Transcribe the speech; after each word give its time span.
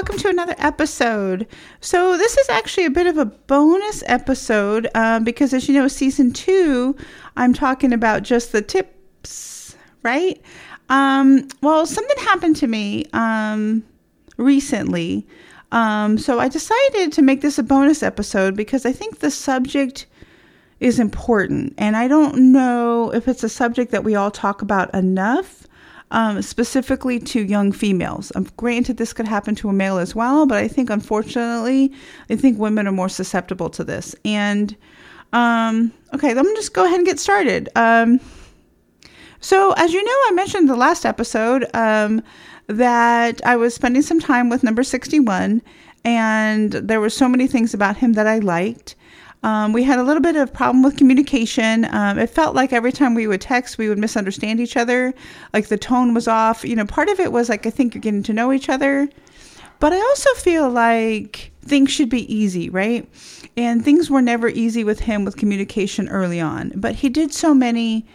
welcome 0.00 0.16
to 0.16 0.30
another 0.30 0.54
episode. 0.56 1.46
So, 1.82 2.16
this 2.16 2.38
is 2.38 2.48
actually 2.48 2.86
a 2.86 2.90
bit 2.90 3.06
of 3.06 3.18
a 3.18 3.26
bonus 3.26 4.02
episode 4.06 4.88
um, 4.94 5.24
because, 5.24 5.52
as 5.52 5.68
you 5.68 5.74
know, 5.74 5.88
season 5.88 6.32
two, 6.32 6.96
I'm 7.36 7.52
talking 7.52 7.92
about 7.92 8.22
just 8.22 8.52
the 8.52 8.62
tips, 8.62 9.76
right? 10.02 10.40
Um, 10.88 11.46
well, 11.60 11.84
something 11.84 12.16
happened 12.24 12.56
to 12.56 12.66
me 12.66 13.04
um, 13.12 13.84
recently. 14.38 15.28
Um, 15.70 16.16
so, 16.16 16.40
I 16.40 16.48
decided 16.48 17.12
to 17.12 17.20
make 17.20 17.42
this 17.42 17.58
a 17.58 17.62
bonus 17.62 18.02
episode 18.02 18.56
because 18.56 18.86
I 18.86 18.92
think 18.92 19.18
the 19.18 19.30
subject 19.30 20.06
is 20.78 20.98
important. 20.98 21.74
And 21.76 21.94
I 21.94 22.08
don't 22.08 22.52
know 22.52 23.12
if 23.12 23.28
it's 23.28 23.44
a 23.44 23.50
subject 23.50 23.92
that 23.92 24.02
we 24.02 24.14
all 24.14 24.30
talk 24.30 24.62
about 24.62 24.94
enough 24.94 25.66
um, 26.10 26.42
specifically 26.42 27.18
to 27.18 27.42
young 27.42 27.72
females. 27.72 28.32
Um, 28.34 28.48
granted, 28.56 28.96
this 28.96 29.12
could 29.12 29.28
happen 29.28 29.54
to 29.56 29.68
a 29.68 29.72
male 29.72 29.98
as 29.98 30.14
well, 30.14 30.46
but 30.46 30.58
I 30.58 30.68
think 30.68 30.90
unfortunately, 30.90 31.92
I 32.28 32.36
think 32.36 32.58
women 32.58 32.86
are 32.88 32.92
more 32.92 33.08
susceptible 33.08 33.70
to 33.70 33.84
this. 33.84 34.14
And 34.24 34.76
um, 35.32 35.92
okay, 36.14 36.34
let 36.34 36.44
me 36.44 36.54
just 36.54 36.74
go 36.74 36.84
ahead 36.84 36.98
and 36.98 37.06
get 37.06 37.18
started. 37.18 37.68
Um, 37.76 38.20
so, 39.40 39.72
as 39.76 39.92
you 39.92 40.04
know, 40.04 40.16
I 40.26 40.32
mentioned 40.34 40.68
the 40.68 40.76
last 40.76 41.06
episode 41.06 41.66
um, 41.74 42.22
that 42.66 43.40
I 43.46 43.56
was 43.56 43.74
spending 43.74 44.02
some 44.02 44.20
time 44.20 44.50
with 44.50 44.62
number 44.62 44.82
61, 44.82 45.62
and 46.04 46.72
there 46.72 47.00
were 47.00 47.10
so 47.10 47.28
many 47.28 47.46
things 47.46 47.72
about 47.72 47.96
him 47.96 48.14
that 48.14 48.26
I 48.26 48.38
liked. 48.38 48.96
Um, 49.42 49.72
we 49.72 49.82
had 49.82 49.98
a 49.98 50.02
little 50.02 50.22
bit 50.22 50.36
of 50.36 50.52
problem 50.52 50.82
with 50.82 50.96
communication. 50.96 51.86
Um, 51.90 52.18
it 52.18 52.28
felt 52.28 52.54
like 52.54 52.72
every 52.72 52.92
time 52.92 53.14
we 53.14 53.26
would 53.26 53.40
text, 53.40 53.78
we 53.78 53.88
would 53.88 53.98
misunderstand 53.98 54.60
each 54.60 54.76
other. 54.76 55.14
Like 55.54 55.68
the 55.68 55.78
tone 55.78 56.12
was 56.12 56.28
off. 56.28 56.64
You 56.64 56.76
know, 56.76 56.84
part 56.84 57.08
of 57.08 57.18
it 57.20 57.32
was 57.32 57.48
like 57.48 57.66
I 57.66 57.70
think 57.70 57.94
you're 57.94 58.02
getting 58.02 58.22
to 58.24 58.32
know 58.32 58.52
each 58.52 58.68
other, 58.68 59.08
but 59.78 59.92
I 59.92 59.96
also 59.96 60.30
feel 60.34 60.68
like 60.68 61.52
things 61.62 61.90
should 61.90 62.10
be 62.10 62.32
easy, 62.32 62.68
right? 62.68 63.08
And 63.56 63.84
things 63.84 64.10
were 64.10 64.22
never 64.22 64.48
easy 64.48 64.84
with 64.84 65.00
him 65.00 65.24
with 65.24 65.36
communication 65.36 66.08
early 66.08 66.40
on. 66.40 66.72
But 66.76 66.96
he 66.96 67.08
did 67.08 67.32
so 67.32 67.54
many 67.54 68.06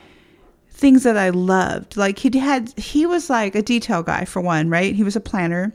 things 0.75 1.03
that 1.03 1.17
I 1.17 1.29
loved. 1.29 1.95
Like 1.95 2.19
he 2.19 2.37
had, 2.37 2.77
he 2.77 3.05
was 3.05 3.29
like 3.29 3.55
a 3.55 3.61
detail 3.61 4.03
guy 4.03 4.25
for 4.25 4.41
one, 4.41 4.69
right? 4.69 4.93
He 4.93 5.03
was 5.03 5.15
a 5.15 5.21
planner. 5.21 5.73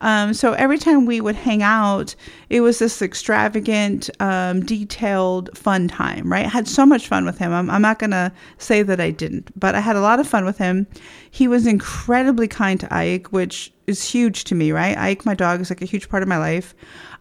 Um, 0.00 0.32
so 0.32 0.54
every 0.54 0.78
time 0.78 1.04
we 1.04 1.20
would 1.20 1.34
hang 1.34 1.62
out, 1.62 2.14
it 2.48 2.62
was 2.62 2.78
this 2.78 3.02
extravagant, 3.02 4.08
um, 4.20 4.64
detailed, 4.64 5.50
fun 5.56 5.86
time, 5.88 6.32
right? 6.32 6.46
I 6.46 6.48
had 6.48 6.66
so 6.66 6.86
much 6.86 7.08
fun 7.08 7.26
with 7.26 7.36
him. 7.36 7.52
I'm, 7.52 7.68
I'm 7.68 7.82
not 7.82 7.98
going 7.98 8.12
to 8.12 8.32
say 8.56 8.82
that 8.82 9.00
I 9.00 9.10
didn't, 9.10 9.50
but 9.58 9.74
I 9.74 9.80
had 9.80 9.96
a 9.96 10.00
lot 10.00 10.18
of 10.18 10.26
fun 10.26 10.46
with 10.46 10.56
him. 10.56 10.86
He 11.30 11.46
was 11.46 11.66
incredibly 11.66 12.48
kind 12.48 12.80
to 12.80 12.94
Ike, 12.94 13.26
which 13.32 13.72
is 13.86 14.02
huge 14.02 14.44
to 14.44 14.54
me, 14.54 14.72
right? 14.72 14.96
Ike, 14.96 15.26
my 15.26 15.34
dog, 15.34 15.60
is 15.60 15.70
like 15.70 15.82
a 15.82 15.86
huge 15.86 16.08
part 16.08 16.22
of 16.22 16.28
my 16.28 16.38
life. 16.38 16.74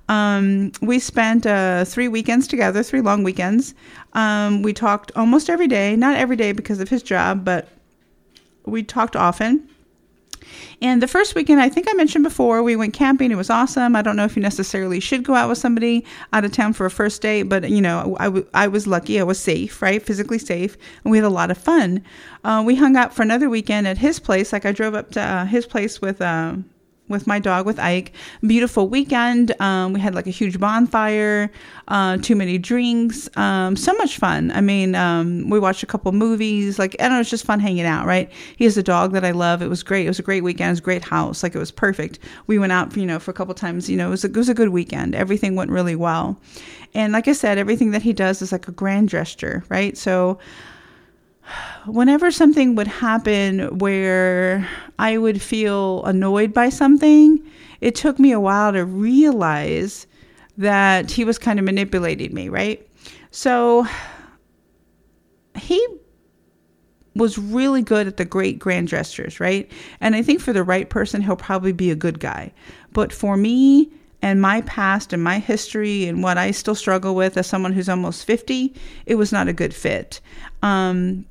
Um, 0.09 0.72
we 0.81 1.00
spent 1.00 1.45
uh, 1.45 1.86
three 1.86 2.08
weekends 2.08 2.47
together, 2.47 2.83
three 2.83 3.02
long 3.02 3.23
weekends. 3.23 3.73
Um, 4.13 4.61
we 4.61 4.73
talked 4.73 5.11
almost 5.16 5.50
every 5.50 5.67
day, 5.67 5.95
not 5.95 6.17
every 6.17 6.36
day 6.36 6.52
because 6.52 6.80
of 6.80 6.89
his 6.89 7.03
job, 7.03 7.44
but 7.44 7.68
we 8.66 8.84
talked 8.84 9.16
often. 9.16 9.67
And 10.81 11.01
the 11.01 11.07
first 11.07 11.35
weekend, 11.35 11.59
I 11.59 11.69
think 11.69 11.88
I 11.90 11.94
mentioned 11.94 12.23
before, 12.23 12.63
we 12.63 12.75
went 12.75 12.94
camping. 12.94 13.31
It 13.31 13.35
was 13.35 13.50
awesome. 13.50 13.96
I 13.96 14.01
don't 14.01 14.16
know 14.16 14.25
if 14.25 14.35
you 14.35 14.41
necessarily 14.41 15.00
should 15.00 15.23
go 15.23 15.34
out 15.34 15.50
with 15.50 15.57
somebody 15.57 16.06
out 16.34 16.46
of 16.46 16.51
town 16.51 16.73
for 16.73 16.85
a 16.85 16.91
first 16.91 17.22
date, 17.22 17.44
but 17.44 17.69
you 17.69 17.81
know, 17.81 18.16
I, 18.19 18.25
w- 18.25 18.47
I 18.53 18.67
was 18.67 18.88
lucky. 18.88 19.19
I 19.19 19.23
was 19.23 19.40
safe, 19.40 19.81
right? 19.81 20.01
Physically 20.01 20.40
safe. 20.40 20.78
And 21.03 21.12
we 21.12 21.17
had 21.17 21.25
a 21.25 21.29
lot 21.29 21.51
of 21.51 21.57
fun. 21.57 22.03
Uh, 22.44 22.63
we 22.66 22.75
hung 22.75 22.96
out 22.96 23.13
for 23.13 23.23
another 23.23 23.50
weekend 23.50 23.88
at 23.88 23.97
his 23.97 24.19
place. 24.19 24.53
Like 24.53 24.66
I 24.66 24.72
drove 24.72 24.94
up 24.94 25.12
to 25.12 25.22
uh, 25.22 25.46
his 25.46 25.66
place 25.66 26.00
with, 26.00 26.22
uh, 26.22 26.56
with 27.07 27.28
my 27.28 27.40
dog 27.40 27.66
with 27.66 27.79
Ike. 27.79 28.12
Beautiful 28.41 28.88
weekend. 28.88 29.59
Um, 29.62 29.94
we 29.94 30.00
had 30.00 30.13
like 30.13 30.28
a 30.28 30.31
huge 30.31 30.59
bonfire, 30.59 31.51
uh, 31.88 32.18
too 32.18 32.35
many 32.35 32.57
drinks, 32.57 33.29
um, 33.38 33.75
so 33.75 33.94
much 33.94 34.18
fun. 34.18 34.51
I 34.51 34.62
mean, 34.62 34.95
um, 34.95 35.50
we 35.50 35.59
watched 35.59 35.84
a 35.84 35.85
couple 35.85 36.12
movies. 36.12 36.78
Like, 36.78 36.96
I 37.00 37.03
don't 37.03 37.13
know, 37.13 37.19
it's 37.22 37.29
just 37.29 37.46
fun 37.46 37.59
hanging 37.59 37.85
out, 37.85 38.06
right? 38.06 38.29
He 38.57 38.66
has 38.66 38.78
a 38.78 38.84
dog 38.84 39.13
that 39.13 39.23
I 39.23 39.31
love. 39.31 39.62
It 39.62 39.67
was 39.67 39.84
great. 39.84 40.06
It 40.06 40.09
was 40.09 40.19
a 40.19 40.23
great 40.23 40.44
weekend. 40.44 40.69
It 40.69 40.72
was 40.72 40.79
a 40.79 40.84
great 40.84 41.03
house. 41.03 41.44
Like, 41.44 41.56
it 41.56 41.59
was 41.59 41.72
perfect. 41.72 42.19
We 42.47 42.59
went 42.59 42.72
out, 42.72 42.96
you 42.97 43.06
know, 43.06 43.19
for 43.19 43.31
a 43.31 43.34
couple 43.34 43.53
times. 43.53 43.90
You 43.90 43.97
know, 43.97 44.07
it 44.07 44.12
was 44.12 44.23
a, 44.23 44.28
it 44.28 44.35
was 44.35 44.50
a 44.50 44.53
good 44.53 44.69
weekend. 44.69 45.16
Everything 45.16 45.56
went 45.56 45.72
really 45.72 45.96
well. 45.96 46.40
And 46.94 47.13
like 47.13 47.28
I 47.28 47.34
said, 47.34 47.57
everything 47.57 47.91
that 47.91 48.01
he 48.01 48.13
does 48.13 48.41
is 48.41 48.51
like 48.51 48.67
a 48.67 48.72
grand 48.72 49.09
gesture, 49.09 49.63
right? 49.69 49.97
So, 49.97 50.40
whenever 51.85 52.31
something 52.31 52.75
would 52.75 52.88
happen 52.88 53.78
where 53.78 54.68
I 55.00 55.18
would 55.18 55.41
feel 55.41 56.03
annoyed 56.06 56.53
by 56.53 56.69
something, 56.69 57.41
it 57.81 57.96
took 57.96 58.19
me 58.19 58.31
a 58.31 58.40
while 58.40 58.74
to 58.74 58.85
realize 58.85 60.08
that 60.58 61.12
he 61.12 61.24
was 61.24 61.38
kind 61.38 61.59
of 61.59 61.66
manipulating 61.66 62.34
me, 62.34 62.50
right? 62.50 62.88
So 63.31 63.85
he 65.56 65.85
was 67.16 67.38
really 67.38 67.81
good 67.81 68.08
at 68.08 68.18
the 68.18 68.25
great 68.25 68.59
grand 68.59 68.88
gestures, 68.88 69.40
right? 69.40 69.72
And 70.02 70.16
I 70.16 70.22
think 70.22 70.40
for 70.40 70.53
the 70.53 70.64
right 70.64 70.90
person, 70.90 71.22
he'll 71.22 71.35
probably 71.35 71.72
be 71.72 71.91
a 71.91 71.96
good 71.96 72.19
guy. 72.19 72.53
But 72.94 73.12
for 73.12 73.38
me, 73.38 73.91
and 74.22 74.41
my 74.41 74.62
past 74.62 75.14
and 75.14 75.24
my 75.24 75.40
history 75.40 76.06
and 76.06 76.24
what 76.24 76.38
I 76.38 76.52
still 76.52 76.75
struggle 76.75 77.16
with 77.16 77.38
as 77.38 77.47
someone 77.47 77.74
who's 77.74 77.90
almost 77.90 78.25
50, 78.25 78.74
it 79.06 79.16
was 79.16 79.31
not 79.31 79.47
a 79.47 79.53
good 79.53 79.74
fit. 79.74 80.19
Um, 80.64 81.25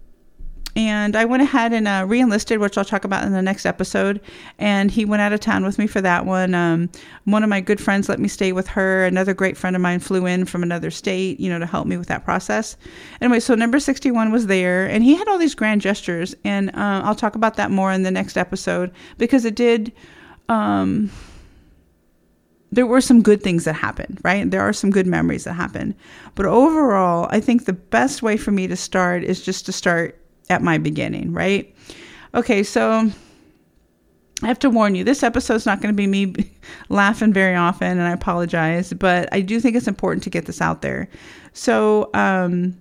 and 0.76 1.16
I 1.16 1.24
went 1.24 1.42
ahead 1.42 1.72
and 1.72 1.88
uh, 1.88 2.04
re-enlisted, 2.06 2.60
which 2.60 2.76
I'll 2.76 2.84
talk 2.84 3.04
about 3.04 3.24
in 3.24 3.32
the 3.32 3.40
next 3.40 3.64
episode. 3.64 4.20
And 4.58 4.90
he 4.90 5.06
went 5.06 5.22
out 5.22 5.32
of 5.32 5.40
town 5.40 5.64
with 5.64 5.78
me 5.78 5.86
for 5.86 6.02
that 6.02 6.26
one. 6.26 6.54
Um, 6.54 6.90
one 7.24 7.42
of 7.42 7.48
my 7.48 7.62
good 7.62 7.80
friends 7.80 8.10
let 8.10 8.20
me 8.20 8.28
stay 8.28 8.52
with 8.52 8.68
her. 8.68 9.06
Another 9.06 9.32
great 9.32 9.56
friend 9.56 9.74
of 9.74 9.80
mine 9.80 10.00
flew 10.00 10.26
in 10.26 10.44
from 10.44 10.62
another 10.62 10.90
state, 10.90 11.40
you 11.40 11.48
know, 11.48 11.58
to 11.58 11.64
help 11.64 11.86
me 11.86 11.96
with 11.96 12.08
that 12.08 12.26
process. 12.26 12.76
Anyway, 13.22 13.40
so 13.40 13.54
number 13.54 13.80
61 13.80 14.30
was 14.30 14.48
there, 14.48 14.86
and 14.86 15.02
he 15.02 15.14
had 15.14 15.26
all 15.28 15.38
these 15.38 15.54
grand 15.54 15.80
gestures, 15.80 16.34
and 16.44 16.68
uh, 16.70 17.00
I'll 17.04 17.14
talk 17.14 17.36
about 17.36 17.56
that 17.56 17.70
more 17.70 17.90
in 17.90 18.02
the 18.02 18.10
next 18.10 18.36
episode 18.36 18.92
because 19.16 19.46
it 19.46 19.54
did. 19.54 19.92
Um, 20.50 21.10
there 22.70 22.86
were 22.86 23.00
some 23.00 23.22
good 23.22 23.42
things 23.42 23.64
that 23.64 23.72
happened, 23.72 24.20
right? 24.22 24.50
There 24.50 24.60
are 24.60 24.74
some 24.74 24.90
good 24.90 25.06
memories 25.06 25.44
that 25.44 25.54
happened. 25.54 25.94
But 26.34 26.44
overall, 26.44 27.28
I 27.30 27.40
think 27.40 27.64
the 27.64 27.72
best 27.72 28.22
way 28.22 28.36
for 28.36 28.50
me 28.50 28.66
to 28.66 28.76
start 28.76 29.24
is 29.24 29.42
just 29.42 29.64
to 29.66 29.72
start 29.72 30.20
at 30.48 30.62
my 30.62 30.78
beginning, 30.78 31.32
right? 31.32 31.74
Okay, 32.34 32.62
so 32.62 33.10
I 34.42 34.46
have 34.46 34.58
to 34.60 34.70
warn 34.70 34.94
you, 34.94 35.04
this 35.04 35.22
episode's 35.22 35.66
not 35.66 35.80
going 35.80 35.94
to 35.94 35.96
be 35.96 36.06
me 36.06 36.34
laughing 36.88 37.32
very 37.32 37.54
often, 37.54 37.98
and 37.98 38.02
I 38.02 38.12
apologize, 38.12 38.92
but 38.92 39.28
I 39.32 39.40
do 39.40 39.60
think 39.60 39.76
it's 39.76 39.88
important 39.88 40.22
to 40.24 40.30
get 40.30 40.46
this 40.46 40.60
out 40.60 40.82
there. 40.82 41.08
So, 41.52 42.10
um, 42.12 42.76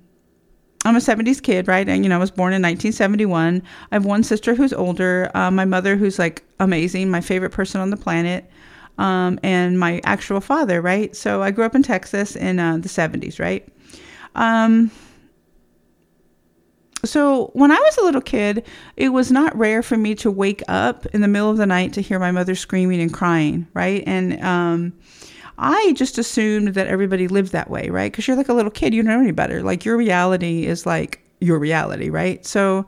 I'm 0.83 0.95
a 0.95 0.99
70s 0.99 1.41
kid, 1.41 1.67
right? 1.67 1.87
And, 1.89 2.03
you 2.03 2.09
know, 2.09 2.17
I 2.17 2.19
was 2.19 2.29
born 2.29 2.53
in 2.53 2.61
1971. 2.61 3.63
I 3.91 3.95
have 3.95 4.05
one 4.05 4.21
sister 4.21 4.53
who's 4.53 4.71
older, 4.71 5.31
uh, 5.33 5.49
my 5.49 5.65
mother, 5.65 5.95
who's 5.95 6.19
like 6.19 6.43
amazing, 6.59 7.09
my 7.09 7.21
favorite 7.21 7.49
person 7.49 7.81
on 7.81 7.89
the 7.89 7.97
planet, 7.97 8.47
um, 8.99 9.39
and 9.41 9.79
my 9.79 9.99
actual 10.03 10.41
father, 10.41 10.81
right? 10.81 11.15
So 11.15 11.41
I 11.41 11.49
grew 11.49 11.65
up 11.65 11.73
in 11.73 11.81
Texas 11.81 12.35
in 12.35 12.59
uh, 12.59 12.77
the 12.77 12.87
70s, 12.87 13.39
right? 13.39 13.67
Um, 14.35 14.91
so 17.05 17.51
when 17.53 17.71
I 17.71 17.79
was 17.79 17.97
a 17.97 18.03
little 18.03 18.21
kid, 18.21 18.65
it 18.97 19.09
was 19.09 19.31
not 19.31 19.55
rare 19.55 19.81
for 19.81 19.97
me 19.97 20.15
to 20.15 20.31
wake 20.31 20.61
up 20.67 21.05
in 21.07 21.21
the 21.21 21.27
middle 21.27 21.49
of 21.49 21.57
the 21.57 21.65
night 21.65 21.93
to 21.93 22.01
hear 22.01 22.19
my 22.19 22.31
mother 22.31 22.55
screaming 22.55 23.01
and 23.01 23.13
crying, 23.13 23.67
right? 23.73 24.03
And 24.05 24.41
um, 24.43 24.93
I 25.57 25.93
just 25.95 26.17
assumed 26.17 26.69
that 26.69 26.87
everybody 26.87 27.27
lived 27.27 27.51
that 27.53 27.69
way, 27.69 27.89
right? 27.89 28.11
Because 28.11 28.27
you're 28.27 28.37
like 28.37 28.49
a 28.49 28.53
little 28.53 28.71
kid, 28.71 28.93
you 28.93 29.03
don't 29.03 29.13
know 29.13 29.21
any 29.21 29.31
better. 29.31 29.63
Like 29.63 29.85
your 29.85 29.97
reality 29.97 30.65
is 30.65 30.85
like 30.85 31.21
your 31.39 31.59
reality, 31.59 32.09
right? 32.09 32.45
So 32.45 32.85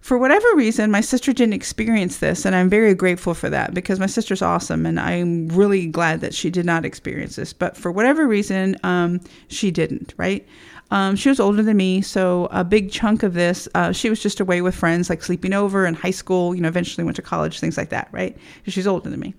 for 0.00 0.16
whatever 0.16 0.46
reason, 0.54 0.90
my 0.90 1.02
sister 1.02 1.32
didn't 1.32 1.52
experience 1.52 2.18
this, 2.18 2.46
and 2.46 2.56
I'm 2.56 2.70
very 2.70 2.94
grateful 2.94 3.34
for 3.34 3.50
that 3.50 3.74
because 3.74 4.00
my 4.00 4.06
sister's 4.06 4.40
awesome, 4.40 4.86
and 4.86 4.98
I'm 4.98 5.48
really 5.48 5.86
glad 5.86 6.20
that 6.22 6.34
she 6.34 6.50
did 6.50 6.64
not 6.64 6.84
experience 6.86 7.36
this. 7.36 7.52
But 7.52 7.76
for 7.76 7.92
whatever 7.92 8.26
reason, 8.26 8.76
um, 8.82 9.20
she 9.48 9.70
didn't, 9.70 10.14
right? 10.16 10.46
Um, 10.90 11.16
she 11.16 11.28
was 11.28 11.38
older 11.38 11.62
than 11.62 11.76
me, 11.76 12.00
so 12.00 12.48
a 12.50 12.64
big 12.64 12.90
chunk 12.90 13.22
of 13.22 13.34
this, 13.34 13.68
uh, 13.74 13.92
she 13.92 14.10
was 14.10 14.20
just 14.20 14.40
away 14.40 14.62
with 14.62 14.74
friends, 14.74 15.08
like 15.08 15.22
sleeping 15.22 15.52
over 15.52 15.86
in 15.86 15.94
high 15.94 16.10
school, 16.10 16.54
you 16.54 16.62
know, 16.62 16.68
eventually 16.68 17.04
went 17.04 17.16
to 17.16 17.22
college, 17.22 17.60
things 17.60 17.76
like 17.76 17.90
that, 17.90 18.08
right? 18.10 18.36
She's 18.66 18.86
older 18.86 19.08
than 19.08 19.20
me. 19.20 19.34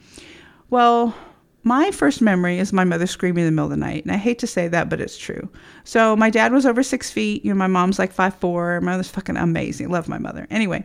Well, 0.70 1.14
my 1.64 1.92
first 1.92 2.22
memory 2.22 2.58
is 2.58 2.74
my 2.74 2.84
mother 2.84 3.06
screaming 3.06 3.44
in 3.44 3.46
the 3.46 3.52
middle 3.52 3.66
of 3.66 3.72
the 3.72 3.78
night. 3.78 4.04
And 4.04 4.12
I 4.12 4.18
hate 4.18 4.40
to 4.40 4.48
say 4.48 4.68
that, 4.68 4.90
but 4.90 5.00
it's 5.00 5.18
true. 5.18 5.48
So 5.84 6.16
my 6.16 6.30
dad 6.30 6.52
was 6.52 6.66
over 6.66 6.82
six 6.82 7.12
feet. 7.12 7.46
You 7.46 7.52
know, 7.52 7.58
my 7.58 7.68
mom's 7.68 8.00
like 8.00 8.12
five 8.12 8.36
four. 8.36 8.82
My 8.82 8.94
mother's 8.94 9.10
fucking 9.10 9.38
amazing. 9.38 9.90
Love 9.90 10.08
my 10.08 10.18
mother. 10.18 10.48
Anyway, 10.50 10.84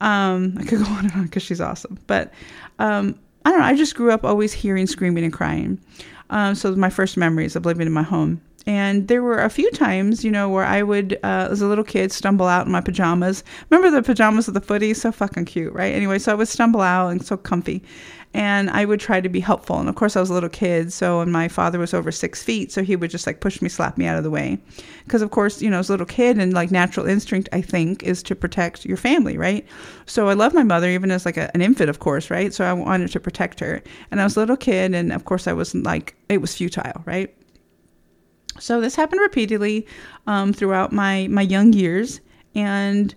um, 0.00 0.54
I 0.58 0.64
could 0.64 0.80
go 0.80 0.90
on 0.90 1.06
and 1.06 1.12
on 1.12 1.24
because 1.24 1.42
she's 1.42 1.60
awesome. 1.60 1.98
But 2.06 2.32
um, 2.78 3.18
I 3.44 3.50
don't 3.50 3.60
know. 3.60 3.66
I 3.66 3.74
just 3.74 3.94
grew 3.94 4.10
up 4.10 4.24
always 4.24 4.52
hearing 4.52 4.86
screaming 4.86 5.24
and 5.24 5.32
crying. 5.32 5.80
Um, 6.28 6.54
so 6.54 6.74
my 6.76 6.90
first 6.90 7.16
memories 7.16 7.56
of 7.56 7.64
living 7.64 7.86
in 7.86 7.92
my 7.92 8.02
home. 8.02 8.40
And 8.66 9.08
there 9.08 9.22
were 9.22 9.40
a 9.40 9.48
few 9.48 9.70
times, 9.70 10.22
you 10.22 10.30
know, 10.30 10.48
where 10.48 10.64
I 10.64 10.82
would, 10.82 11.14
uh, 11.22 11.48
as 11.50 11.62
a 11.62 11.66
little 11.66 11.82
kid, 11.82 12.12
stumble 12.12 12.46
out 12.46 12.66
in 12.66 12.72
my 12.72 12.82
pajamas. 12.82 13.42
Remember 13.70 13.90
the 13.90 14.02
pajamas 14.02 14.48
of 14.48 14.54
the 14.54 14.60
footies? 14.60 14.96
So 14.96 15.10
fucking 15.10 15.46
cute, 15.46 15.72
right? 15.72 15.94
Anyway, 15.94 16.18
so 16.18 16.32
I 16.32 16.34
would 16.34 16.46
stumble 16.46 16.82
out 16.82 17.08
and 17.08 17.24
so 17.24 17.38
comfy 17.38 17.82
and 18.32 18.70
I 18.70 18.84
would 18.84 19.00
try 19.00 19.20
to 19.20 19.28
be 19.28 19.40
helpful. 19.40 19.78
And 19.80 19.88
of 19.88 19.96
course, 19.96 20.14
I 20.16 20.20
was 20.20 20.30
a 20.30 20.34
little 20.34 20.48
kid, 20.48 20.92
so 20.92 21.20
and 21.20 21.32
my 21.32 21.48
father 21.48 21.78
was 21.78 21.92
over 21.92 22.12
six 22.12 22.42
feet, 22.42 22.70
so 22.70 22.82
he 22.82 22.96
would 22.96 23.10
just 23.10 23.26
like 23.26 23.40
push 23.40 23.60
me, 23.60 23.68
slap 23.68 23.98
me 23.98 24.06
out 24.06 24.16
of 24.16 24.24
the 24.24 24.30
way, 24.30 24.58
because 25.04 25.22
of 25.22 25.30
course, 25.30 25.60
you 25.60 25.68
know, 25.68 25.80
as 25.80 25.88
a 25.88 25.92
little 25.92 26.06
kid, 26.06 26.38
and 26.38 26.52
like 26.52 26.70
natural 26.70 27.06
instinct, 27.06 27.48
I 27.52 27.60
think, 27.60 28.02
is 28.04 28.22
to 28.24 28.36
protect 28.36 28.84
your 28.84 28.96
family, 28.96 29.36
right? 29.36 29.66
So 30.06 30.28
I 30.28 30.34
love 30.34 30.54
my 30.54 30.62
mother, 30.62 30.88
even 30.88 31.10
as 31.10 31.26
like 31.26 31.36
a, 31.36 31.50
an 31.54 31.62
infant, 31.62 31.90
of 31.90 31.98
course, 31.98 32.30
right? 32.30 32.54
So 32.54 32.64
I 32.64 32.72
wanted 32.72 33.10
to 33.12 33.20
protect 33.20 33.58
her, 33.60 33.82
and 34.10 34.20
I 34.20 34.24
was 34.24 34.36
a 34.36 34.40
little 34.40 34.56
kid, 34.56 34.94
and 34.94 35.12
of 35.12 35.24
course, 35.24 35.48
I 35.48 35.52
wasn't 35.52 35.84
like, 35.84 36.14
it 36.28 36.40
was 36.40 36.54
futile, 36.54 37.02
right? 37.06 37.34
So 38.58 38.80
this 38.80 38.94
happened 38.94 39.22
repeatedly 39.22 39.86
um, 40.26 40.52
throughout 40.52 40.92
my 40.92 41.28
my 41.28 41.42
young 41.42 41.72
years, 41.72 42.20
and 42.54 43.14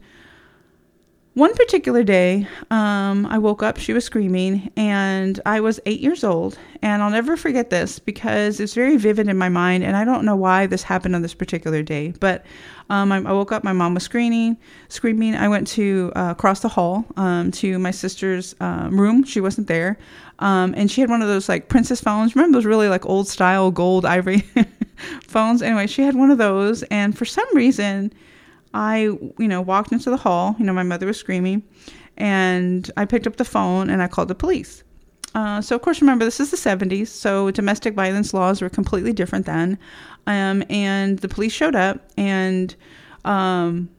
one 1.36 1.56
particular 1.56 2.04
day, 2.04 2.48
um, 2.70 3.26
I 3.26 3.40
woke 3.40 3.64
up, 3.64 3.78
she 3.78 3.92
was 3.92 4.06
screaming, 4.06 4.72
and 4.78 5.40
I 5.48 5.62
was 5.62 5.80
eight 5.88 6.00
years 6.00 6.24
old. 6.24 6.60
And 6.84 7.02
I'll 7.02 7.10
never 7.10 7.36
forget 7.36 7.72
this 7.72 7.98
because 7.98 8.60
it's 8.60 8.76
very 8.76 8.98
vivid 8.98 9.28
in 9.28 9.38
my 9.38 9.50
mind, 9.50 9.84
and 9.84 9.98
I 9.98 10.06
don't 10.06 10.26
know 10.26 10.36
why 10.36 10.68
this 10.68 10.84
happened 10.84 11.16
on 11.16 11.24
this 11.24 11.34
particular 11.34 11.82
day. 11.82 12.14
But 12.20 12.46
um, 12.90 13.12
I, 13.12 13.18
I, 13.18 13.32
woke 13.32 13.52
up, 13.52 13.64
my 13.64 13.74
mom 13.74 13.96
was 13.96 14.04
screaming, 14.04 14.58
screaming. 14.90 15.34
I 15.34 15.48
went 15.48 15.68
to 15.70 16.12
uh, 16.16 16.30
across 16.32 16.60
the 16.60 16.68
hall 16.68 17.06
um, 17.18 17.50
to 17.54 17.80
my 17.80 17.92
sister's 17.92 18.56
um, 18.60 19.00
room. 19.00 19.24
She 19.24 19.42
wasn't 19.42 19.68
there. 19.68 19.98
Um, 20.38 20.76
and 20.78 20.92
she 20.92 21.02
had 21.02 21.10
one 21.10 21.22
of 21.24 21.28
those 21.28 21.50
like 21.50 21.68
princess 21.68 22.02
phones. 22.02 22.36
Remember 22.36 22.58
those 22.58 22.66
really 22.66 22.90
like 22.90 23.08
old 23.08 23.28
style 23.28 23.72
gold 23.72 24.06
ivory 24.06 24.44
phones? 25.22 25.64
Anyway, 25.64 25.88
she 25.88 26.04
had 26.04 26.16
one 26.16 26.30
of 26.30 26.38
those, 26.38 26.84
and 26.84 27.18
for 27.18 27.26
some 27.26 27.48
reason, 27.56 28.14
I, 28.74 29.02
you 29.38 29.48
know, 29.48 29.62
walked 29.62 29.92
into 29.92 30.10
the 30.10 30.18
hall. 30.18 30.56
You 30.60 30.66
know, 30.66 30.74
my 30.74 30.84
mother 30.84 31.06
was 31.06 31.18
screaming, 31.18 31.64
and 32.18 32.90
I 32.98 33.06
picked 33.06 33.28
up 33.28 33.38
the 33.38 33.46
phone 33.46 33.90
and 33.90 34.02
I 34.02 34.08
called 34.08 34.28
the 34.28 34.36
police. 34.36 34.84
Uh, 35.36 35.62
so, 35.62 35.76
of 35.76 35.82
course, 35.82 36.00
remember, 36.00 36.26
this 36.26 36.40
is 36.40 36.52
the 36.52 36.58
70s, 36.58 37.08
so 37.08 37.50
domestic 37.52 37.96
violence 37.96 38.34
laws 38.34 38.62
were 38.62 38.70
completely 38.70 39.14
different 39.14 39.46
then. 39.46 39.80
Um, 40.28 40.64
and 40.70 41.20
the 41.20 41.28
police 41.28 41.52
showed 41.52 41.76
up, 41.76 42.12
and 42.18 42.76
um, 43.26 43.90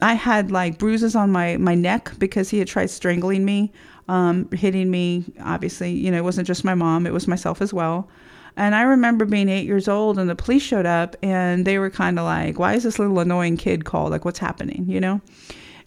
I 0.00 0.14
had 0.14 0.52
like 0.52 0.78
bruises 0.78 1.16
on 1.16 1.32
my, 1.32 1.56
my 1.56 1.74
neck 1.74 2.12
because 2.18 2.50
he 2.50 2.58
had 2.60 2.68
tried 2.68 2.90
strangling 2.90 3.44
me, 3.44 3.72
um, 4.08 4.48
hitting 4.52 4.90
me. 4.90 5.24
Obviously, 5.40 5.90
you 5.90 6.10
know, 6.10 6.18
it 6.18 6.24
wasn't 6.24 6.46
just 6.46 6.64
my 6.64 6.74
mom, 6.74 7.06
it 7.06 7.12
was 7.12 7.26
myself 7.26 7.60
as 7.60 7.74
well. 7.74 8.08
And 8.56 8.74
I 8.74 8.82
remember 8.82 9.24
being 9.24 9.48
eight 9.48 9.66
years 9.66 9.88
old 9.88 10.18
and 10.18 10.28
the 10.28 10.36
police 10.36 10.62
showed 10.62 10.86
up 10.86 11.16
and 11.22 11.64
they 11.64 11.78
were 11.78 11.90
kind 11.90 12.18
of 12.18 12.24
like, 12.24 12.58
why 12.58 12.74
is 12.74 12.82
this 12.82 12.98
little 12.98 13.18
annoying 13.20 13.56
kid 13.56 13.84
called? 13.84 14.10
Like, 14.10 14.24
what's 14.24 14.38
happening, 14.38 14.84
you 14.88 15.00
know? 15.00 15.20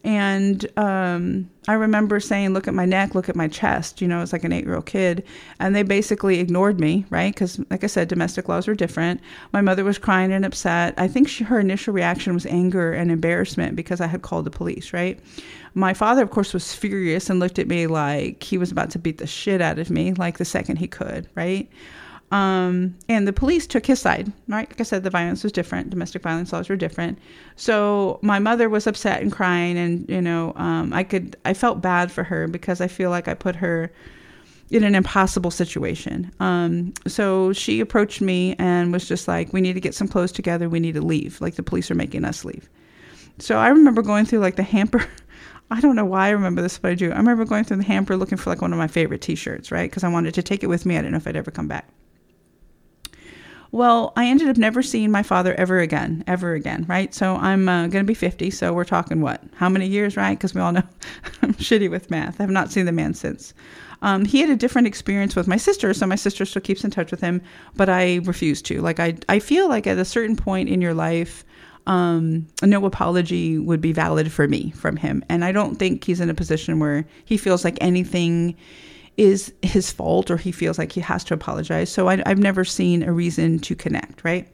And 0.03 0.65
um, 0.77 1.49
I 1.67 1.73
remember 1.73 2.19
saying, 2.19 2.53
look 2.53 2.67
at 2.67 2.73
my 2.73 2.85
neck, 2.85 3.13
look 3.13 3.29
at 3.29 3.35
my 3.35 3.47
chest, 3.47 4.01
you 4.01 4.07
know, 4.07 4.21
it's 4.21 4.33
like 4.33 4.43
an 4.43 4.51
eight 4.51 4.65
year 4.65 4.73
old 4.73 4.87
kid. 4.87 5.23
And 5.59 5.75
they 5.75 5.83
basically 5.83 6.39
ignored 6.39 6.79
me, 6.79 7.05
right? 7.11 7.31
Because, 7.33 7.59
like 7.69 7.83
I 7.83 7.87
said, 7.87 8.07
domestic 8.07 8.49
laws 8.49 8.67
were 8.67 8.73
different. 8.73 9.21
My 9.53 9.61
mother 9.61 9.83
was 9.83 9.99
crying 9.99 10.31
and 10.31 10.43
upset. 10.43 10.95
I 10.97 11.07
think 11.07 11.29
she, 11.29 11.43
her 11.43 11.59
initial 11.59 11.93
reaction 11.93 12.33
was 12.33 12.47
anger 12.47 12.93
and 12.93 13.11
embarrassment 13.11 13.75
because 13.75 14.01
I 14.01 14.07
had 14.07 14.23
called 14.23 14.45
the 14.45 14.51
police, 14.51 14.91
right? 14.91 15.19
My 15.75 15.93
father, 15.93 16.23
of 16.23 16.31
course, 16.31 16.51
was 16.51 16.73
furious 16.73 17.29
and 17.29 17.39
looked 17.39 17.59
at 17.59 17.67
me 17.67 17.85
like 17.85 18.41
he 18.41 18.57
was 18.57 18.71
about 18.71 18.89
to 18.91 18.99
beat 18.99 19.19
the 19.19 19.27
shit 19.27 19.61
out 19.61 19.77
of 19.77 19.91
me, 19.91 20.13
like 20.13 20.39
the 20.39 20.45
second 20.45 20.77
he 20.77 20.87
could, 20.87 21.29
right? 21.35 21.69
Um, 22.31 22.95
and 23.09 23.27
the 23.27 23.33
police 23.33 23.67
took 23.67 23.85
his 23.85 23.99
side, 23.99 24.31
right? 24.47 24.69
Like 24.69 24.79
I 24.79 24.83
said, 24.83 25.03
the 25.03 25.09
violence 25.09 25.43
was 25.43 25.51
different. 25.51 25.89
Domestic 25.89 26.21
violence 26.21 26.53
laws 26.53 26.69
were 26.69 26.77
different. 26.77 27.19
So 27.57 28.19
my 28.21 28.39
mother 28.39 28.69
was 28.69 28.87
upset 28.87 29.21
and 29.21 29.31
crying, 29.31 29.77
and 29.77 30.07
you 30.09 30.21
know, 30.21 30.53
um, 30.55 30.93
I 30.93 31.03
could, 31.03 31.35
I 31.43 31.53
felt 31.53 31.81
bad 31.81 32.11
for 32.11 32.23
her 32.23 32.47
because 32.47 32.79
I 32.79 32.87
feel 32.87 33.09
like 33.09 33.27
I 33.27 33.33
put 33.33 33.57
her 33.57 33.91
in 34.69 34.85
an 34.85 34.95
impossible 34.95 35.51
situation. 35.51 36.31
Um, 36.39 36.93
so 37.05 37.51
she 37.51 37.81
approached 37.81 38.21
me 38.21 38.55
and 38.57 38.93
was 38.93 39.07
just 39.07 39.27
like, 39.27 39.51
"We 39.51 39.59
need 39.59 39.73
to 39.73 39.81
get 39.81 39.93
some 39.93 40.07
clothes 40.07 40.31
together. 40.31 40.69
We 40.69 40.79
need 40.79 40.93
to 40.93 41.01
leave. 41.01 41.41
Like 41.41 41.55
the 41.55 41.63
police 41.63 41.91
are 41.91 41.95
making 41.95 42.23
us 42.23 42.45
leave." 42.45 42.69
So 43.39 43.57
I 43.57 43.67
remember 43.67 44.01
going 44.01 44.25
through 44.25 44.39
like 44.39 44.55
the 44.55 44.63
hamper. 44.63 45.05
I 45.71 45.79
don't 45.81 45.95
know 45.95 46.05
why 46.05 46.27
I 46.27 46.31
remember 46.31 46.61
this, 46.61 46.77
but 46.77 46.91
I 46.91 46.95
do. 46.95 47.11
I 47.11 47.17
remember 47.17 47.45
going 47.45 47.65
through 47.65 47.77
the 47.77 47.83
hamper 47.83 48.15
looking 48.15 48.37
for 48.37 48.49
like 48.49 48.61
one 48.61 48.73
of 48.73 48.79
my 48.79 48.87
favorite 48.87 49.21
T-shirts, 49.21 49.71
right? 49.71 49.89
Because 49.89 50.03
I 50.03 50.09
wanted 50.09 50.33
to 50.33 50.43
take 50.43 50.63
it 50.63 50.67
with 50.67 50.85
me. 50.85 50.95
I 50.95 50.99
didn't 50.99 51.11
know 51.11 51.17
if 51.17 51.27
I'd 51.27 51.37
ever 51.37 51.51
come 51.51 51.67
back. 51.67 51.87
Well, 53.73 54.11
I 54.17 54.25
ended 54.25 54.49
up 54.49 54.57
never 54.57 54.83
seeing 54.83 55.11
my 55.11 55.23
father 55.23 55.53
ever 55.55 55.79
again, 55.79 56.25
ever 56.27 56.53
again, 56.53 56.85
right? 56.89 57.13
So 57.13 57.35
I'm 57.35 57.69
uh, 57.69 57.87
going 57.87 58.03
to 58.03 58.07
be 58.07 58.13
50. 58.13 58.49
So 58.51 58.73
we're 58.73 58.83
talking 58.83 59.21
what? 59.21 59.41
How 59.55 59.69
many 59.69 59.87
years, 59.87 60.17
right? 60.17 60.37
Because 60.37 60.53
we 60.53 60.59
all 60.59 60.73
know 60.73 60.83
I'm 61.41 61.53
shitty 61.53 61.89
with 61.89 62.11
math. 62.11 62.39
I 62.39 62.43
have 62.43 62.49
not 62.49 62.71
seen 62.71 62.85
the 62.85 62.91
man 62.91 63.13
since. 63.13 63.53
Um, 64.01 64.25
he 64.25 64.41
had 64.41 64.49
a 64.49 64.55
different 64.55 64.87
experience 64.87 65.35
with 65.35 65.47
my 65.47 65.57
sister, 65.57 65.93
so 65.93 66.05
my 66.07 66.15
sister 66.15 66.43
still 66.43 66.61
keeps 66.61 66.83
in 66.83 66.91
touch 66.91 67.11
with 67.11 67.21
him, 67.21 67.41
but 67.75 67.87
I 67.87 68.17
refuse 68.23 68.61
to. 68.63 68.81
Like 68.81 68.99
I, 68.99 69.15
I 69.29 69.39
feel 69.39 69.69
like 69.69 69.85
at 69.87 69.97
a 69.97 70.05
certain 70.05 70.35
point 70.35 70.69
in 70.69 70.81
your 70.81 70.95
life, 70.95 71.45
um, 71.85 72.47
no 72.63 72.83
apology 72.85 73.59
would 73.59 73.79
be 73.79 73.93
valid 73.93 74.31
for 74.31 74.47
me 74.47 74.71
from 74.71 74.97
him, 74.97 75.23
and 75.29 75.45
I 75.45 75.51
don't 75.51 75.75
think 75.75 76.03
he's 76.03 76.19
in 76.19 76.31
a 76.31 76.33
position 76.33 76.79
where 76.79 77.05
he 77.25 77.37
feels 77.37 77.63
like 77.63 77.77
anything 77.79 78.55
is 79.17 79.53
his 79.61 79.91
fault 79.91 80.31
or 80.31 80.37
he 80.37 80.51
feels 80.51 80.77
like 80.77 80.91
he 80.91 81.01
has 81.01 81.23
to 81.25 81.33
apologize. 81.33 81.89
So 81.89 82.09
I, 82.09 82.21
I've 82.25 82.39
never 82.39 82.65
seen 82.65 83.03
a 83.03 83.11
reason 83.11 83.59
to 83.59 83.75
connect, 83.75 84.23
right? 84.23 84.47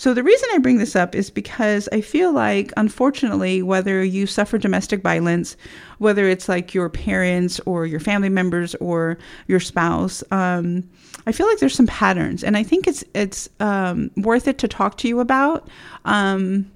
So, 0.00 0.14
the 0.14 0.22
reason 0.22 0.48
I 0.54 0.56
bring 0.56 0.78
this 0.78 0.96
up 0.96 1.14
is 1.14 1.28
because 1.28 1.86
I 1.92 2.00
feel 2.00 2.32
like, 2.32 2.72
unfortunately, 2.78 3.62
whether 3.62 4.02
you 4.02 4.26
suffer 4.26 4.56
domestic 4.56 5.02
violence, 5.02 5.58
whether 5.98 6.26
it's 6.26 6.48
like 6.48 6.72
your 6.72 6.88
parents 6.88 7.60
or 7.66 7.84
your 7.84 8.00
family 8.00 8.30
members 8.30 8.74
or 8.76 9.18
your 9.46 9.60
spouse, 9.60 10.24
um, 10.30 10.88
I 11.26 11.32
feel 11.32 11.46
like 11.46 11.58
there's 11.58 11.74
some 11.74 11.86
patterns, 11.86 12.42
and 12.42 12.56
I 12.56 12.62
think 12.62 12.86
it's 12.86 13.04
it's 13.12 13.50
um, 13.60 14.10
worth 14.16 14.48
it 14.48 14.56
to 14.60 14.68
talk 14.68 14.96
to 14.96 15.08
you 15.08 15.20
about. 15.20 15.68
Um, 16.06 16.70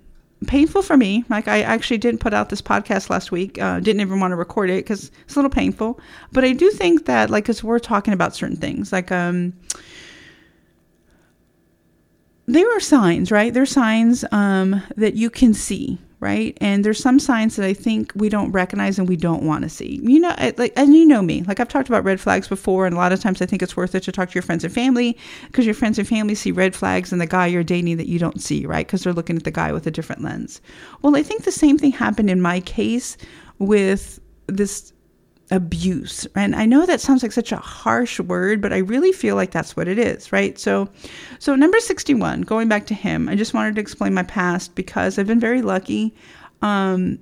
painful 0.45 0.83
for 0.83 0.97
me. 0.97 1.25
Like 1.29 1.49
I 1.49 1.63
actually 1.63 1.99
didn't 1.99 2.21
put 2.21 2.35
out 2.35 2.49
this 2.49 2.63
podcast 2.63 3.11
last 3.11 3.33
week. 3.33 3.61
Uh, 3.61 3.81
didn't 3.81 4.01
even 4.01 4.21
want 4.21 4.33
to 4.33 4.37
record 4.37 4.71
it 4.71 4.85
because 4.85 5.11
it's 5.25 5.35
a 5.35 5.39
little 5.39 5.51
painful. 5.51 6.01
But 6.33 6.45
I 6.45 6.53
do 6.53 6.71
think 6.71 7.07
that 7.07 7.31
like 7.31 7.49
as 7.49 7.63
we're 7.63 7.79
talking 7.79 8.15
about 8.15 8.35
certain 8.35 8.57
things, 8.57 8.93
like 8.93 9.13
um, 9.13 9.53
there 12.47 12.77
are 12.77 12.81
signs, 12.81 13.31
right? 13.31 13.53
There 13.53 13.63
are 13.63 13.67
signs 13.67 14.25
um, 14.33 14.83
that 14.97 15.15
you 15.15 15.31
can 15.31 15.55
see 15.55 15.99
right? 16.25 16.57
And 16.63 16.83
there's 16.85 16.99
some 16.99 17.21
signs 17.21 17.57
that 17.57 17.67
I 17.67 17.75
think 17.75 18.11
we 18.17 18.31
don't 18.31 18.51
recognize 18.51 18.99
and 18.99 19.07
we 19.07 19.15
don't 19.15 19.43
want 19.43 19.63
to 19.63 19.69
see. 19.69 20.01
You 20.03 20.21
know, 20.21 20.35
like, 20.57 20.73
and 20.75 20.95
you 20.95 21.05
know 21.05 21.21
me, 21.21 21.43
like 21.43 21.61
I've 21.61 21.69
talked 21.69 21.91
about 21.91 22.03
red 22.03 22.19
flags 22.19 22.49
before, 22.49 22.87
and 22.87 22.95
a 22.95 22.99
lot 22.99 23.13
of 23.13 23.21
times 23.21 23.43
I 23.43 23.47
think 23.47 23.63
it's 23.63 23.77
worth 23.77 23.95
it 23.95 24.05
to 24.05 24.13
talk 24.13 24.31
to 24.31 24.35
your 24.35 24.43
friends 24.43 24.65
and 24.65 24.73
family 24.73 25.19
because 25.49 25.67
your 25.67 25.75
friends 25.75 25.99
and 25.99 26.09
family 26.09 26.35
see 26.35 26.51
red 26.51 26.75
flags 26.75 27.13
in 27.13 27.19
the 27.19 27.27
guy 27.27 27.47
you're 27.47 27.63
dating 27.63 27.99
that 27.99 28.09
you 28.09 28.19
don't 28.19 28.41
see, 28.41 28.65
right? 28.65 28.87
Because 28.87 29.05
they're 29.05 29.13
looking 29.13 29.37
at 29.37 29.45
the 29.45 29.51
guy 29.51 29.71
with 29.71 29.87
a 29.87 29.91
different 29.91 30.23
lens. 30.23 30.63
Well, 31.03 31.15
I 31.15 31.23
think 31.23 31.45
the 31.45 31.53
same 31.53 31.77
thing 31.77 31.93
happened 31.93 32.31
in 32.31 32.41
my 32.41 32.61
case 32.61 33.19
with 33.59 34.19
this 34.47 34.94
abuse. 35.55 36.27
And 36.35 36.57
I 36.57 36.67
know 36.67 36.85
that 36.85 37.01
sounds 37.01 37.23
like 37.23 37.33
such 37.33 37.53
a 37.53 37.57
harsh 37.57 38.19
word, 38.19 38.61
but 38.61 38.73
I 38.73 38.79
really 38.79 39.13
feel 39.13 39.37
like 39.37 39.53
that's 39.53 39.77
what 39.77 39.89
it 39.89 39.99
is, 39.99 40.33
right? 40.33 40.59
So 40.59 40.89
so 41.39 41.55
number 41.55 41.79
61, 41.81 42.43
going 42.43 42.69
back 42.69 42.87
to 42.87 42.95
him, 42.95 43.29
I 43.29 43.37
just 43.37 43.55
wanted 43.55 43.77
to 43.77 43.81
explain 43.81 44.15
my 44.15 44.25
past 44.25 44.75
because 44.75 45.19
I've 45.19 45.27
been 45.27 45.41
very 45.41 45.63
lucky 45.63 46.15
um 46.63 47.19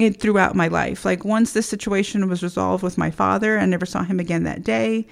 it 0.00 0.18
throughout 0.20 0.56
my 0.56 0.68
life. 0.68 1.04
Like 1.04 1.24
once 1.24 1.52
this 1.52 1.68
situation 1.68 2.28
was 2.28 2.42
resolved 2.42 2.82
with 2.82 2.98
my 2.98 3.10
father, 3.10 3.58
I 3.58 3.66
never 3.66 3.86
saw 3.86 4.02
him 4.02 4.18
again 4.18 4.44
that 4.44 4.64
day. 4.64 5.06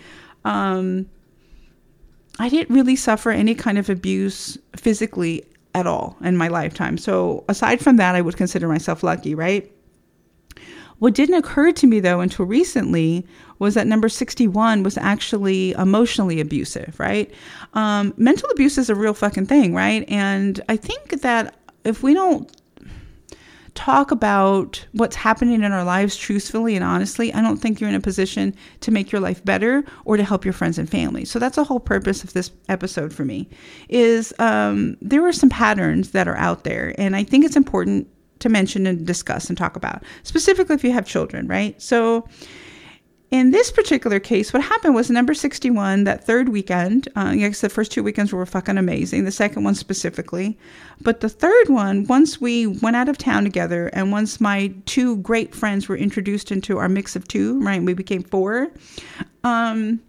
Um 0.45 1.07
I 2.39 2.49
didn't 2.49 2.75
really 2.75 2.97
suffer 2.97 3.31
any 3.31 3.55
kind 3.55 3.77
of 3.77 3.91
abuse 3.91 4.57
physically 4.75 5.45
at 5.75 5.87
all 5.87 6.17
in 6.23 6.39
my 6.39 6.49
lifetime. 6.49 6.97
So 6.97 7.45
aside 7.49 7.81
from 7.81 7.97
that, 7.97 8.15
I 8.15 8.23
would 8.23 8.39
consider 8.39 8.67
myself 8.67 9.03
lucky, 9.03 9.35
right? 9.35 9.71
What 11.01 11.15
didn't 11.15 11.35
occur 11.35 11.73
to 11.73 11.87
me 11.87 11.99
though 11.99 12.21
until 12.21 12.45
recently 12.45 13.27
was 13.59 13.75
that 13.75 13.87
number 13.87 14.09
61 14.09 14.83
was 14.83 14.97
actually 14.97 15.73
emotionally 15.73 16.41
abusive, 16.41 16.99
right? 17.01 17.31
Um, 17.75 18.15
mental 18.17 18.49
abuse 18.51 18.79
is 18.79 18.89
a 18.89 18.95
real 18.95 19.15
fucking 19.15 19.47
thing, 19.47 19.75
right? 19.75 20.05
And 20.09 20.61
I 20.69 20.77
think 20.77 21.23
that 21.23 21.57
if 21.85 22.03
we 22.03 22.15
don't 22.15 22.51
talk 23.75 24.11
about 24.11 24.85
what's 24.93 25.17
happening 25.17 25.63
in 25.63 25.73
our 25.73 25.85
lives 25.85 26.17
truthfully 26.17 26.77
and 26.77 26.85
honestly, 26.85 27.33
I 27.33 27.41
don't 27.41 27.57
think 27.57 27.81
you're 27.81 27.89
in 27.89 27.97
a 27.97 28.01
position 28.01 28.55
to 28.81 28.91
make 28.91 29.11
your 29.11 29.23
life 29.23 29.43
better 29.43 29.85
or 30.05 30.19
to 30.19 30.25
help 30.25 30.45
your 30.45 30.53
friends 30.53 30.79
and 30.79 30.89
family. 30.89 31.25
So 31.25 31.39
that's 31.39 31.57
the 31.57 31.65
whole 31.65 31.81
purpose 31.81 32.23
of 32.23 32.35
this 32.35 32.51
episode 32.69 33.13
for 33.13 33.25
me. 33.25 33.49
Is 33.89 34.35
um, 34.39 34.99
there 35.01 35.27
are 35.27 35.33
some 35.33 35.49
patterns 35.49 36.11
that 36.11 36.29
are 36.29 36.37
out 36.37 36.65
there, 36.65 36.95
and 36.99 37.17
I 37.17 37.25
think 37.25 37.45
it's 37.45 37.57
important 37.57 38.07
to 38.41 38.49
mention 38.49 38.87
and 38.87 39.07
discuss 39.07 39.49
and 39.49 39.57
talk 39.57 39.77
about, 39.77 40.03
specifically 40.23 40.75
if 40.75 40.85
you 40.85 40.93
have 40.93 41.07
children, 41.07 41.47
right? 41.47 41.81
So, 41.81 42.27
in 43.31 43.53
this 43.53 43.71
particular 43.71 44.19
case, 44.19 44.53
what 44.53 44.61
happened 44.61 44.97
was 44.97 45.09
number 45.09 45.35
61, 45.35 46.03
that 46.03 46.25
third 46.25 46.49
weekend, 46.49 47.09
uh, 47.15 47.33
yes, 47.37 47.61
the 47.61 47.69
first 47.69 47.93
two 47.93 48.03
weekends 48.03 48.33
were 48.33 48.45
fucking 48.45 48.77
amazing, 48.77 49.25
the 49.25 49.31
second 49.31 49.63
one 49.63 49.77
specifically. 49.77 50.59
But 51.01 51.21
the 51.21 51.29
third 51.29 51.69
one, 51.69 52.07
once 52.07 52.41
we 52.41 52.67
went 52.67 52.97
out 52.97 53.09
of 53.09 53.19
town 53.19 53.45
together 53.45 53.87
and 53.93 54.11
once 54.11 54.41
my 54.41 54.75
two 54.85 55.19
great 55.19 55.55
friends 55.55 55.89
were 55.89 55.97
introduced 55.97 56.51
into 56.51 56.79
our 56.79 56.89
mix 56.89 57.15
of 57.15 57.29
two, 57.29 57.61
right, 57.61 57.81
we 57.81 57.95
became 57.95 58.25
four, 58.25 58.73
um, 59.45 60.01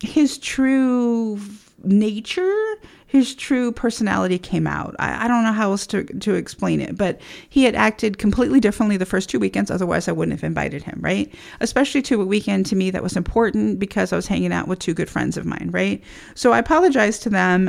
his 0.00 0.38
true 0.38 1.40
nature 1.82 2.74
his 3.12 3.34
true 3.34 3.70
personality 3.70 4.38
came 4.38 4.66
out. 4.66 4.96
I, 4.98 5.26
I, 5.26 5.28
don't 5.28 5.44
know 5.44 5.52
how 5.52 5.72
else 5.72 5.86
to, 5.88 6.02
to 6.02 6.34
explain 6.34 6.80
it, 6.80 6.96
but 6.96 7.20
he 7.46 7.64
had 7.64 7.74
acted 7.74 8.16
completely 8.16 8.58
differently 8.58 8.96
the 8.96 9.04
first 9.04 9.28
two 9.28 9.38
weekends. 9.38 9.70
Otherwise, 9.70 10.08
I 10.08 10.12
wouldn't 10.12 10.32
have 10.32 10.42
invited 10.42 10.82
him, 10.82 10.98
right? 11.02 11.30
Especially 11.60 12.00
to 12.00 12.22
a 12.22 12.24
weekend 12.24 12.64
to 12.66 12.74
me 12.74 12.90
that 12.90 13.02
was 13.02 13.14
important 13.14 13.78
because 13.78 14.14
I 14.14 14.16
was 14.16 14.26
hanging 14.26 14.50
out 14.50 14.66
with 14.66 14.78
two 14.78 14.94
good 14.94 15.10
friends 15.10 15.36
of 15.36 15.44
mine, 15.44 15.68
right? 15.72 16.02
So 16.34 16.52
I 16.52 16.58
apologized 16.58 17.22
to 17.24 17.28
them 17.28 17.66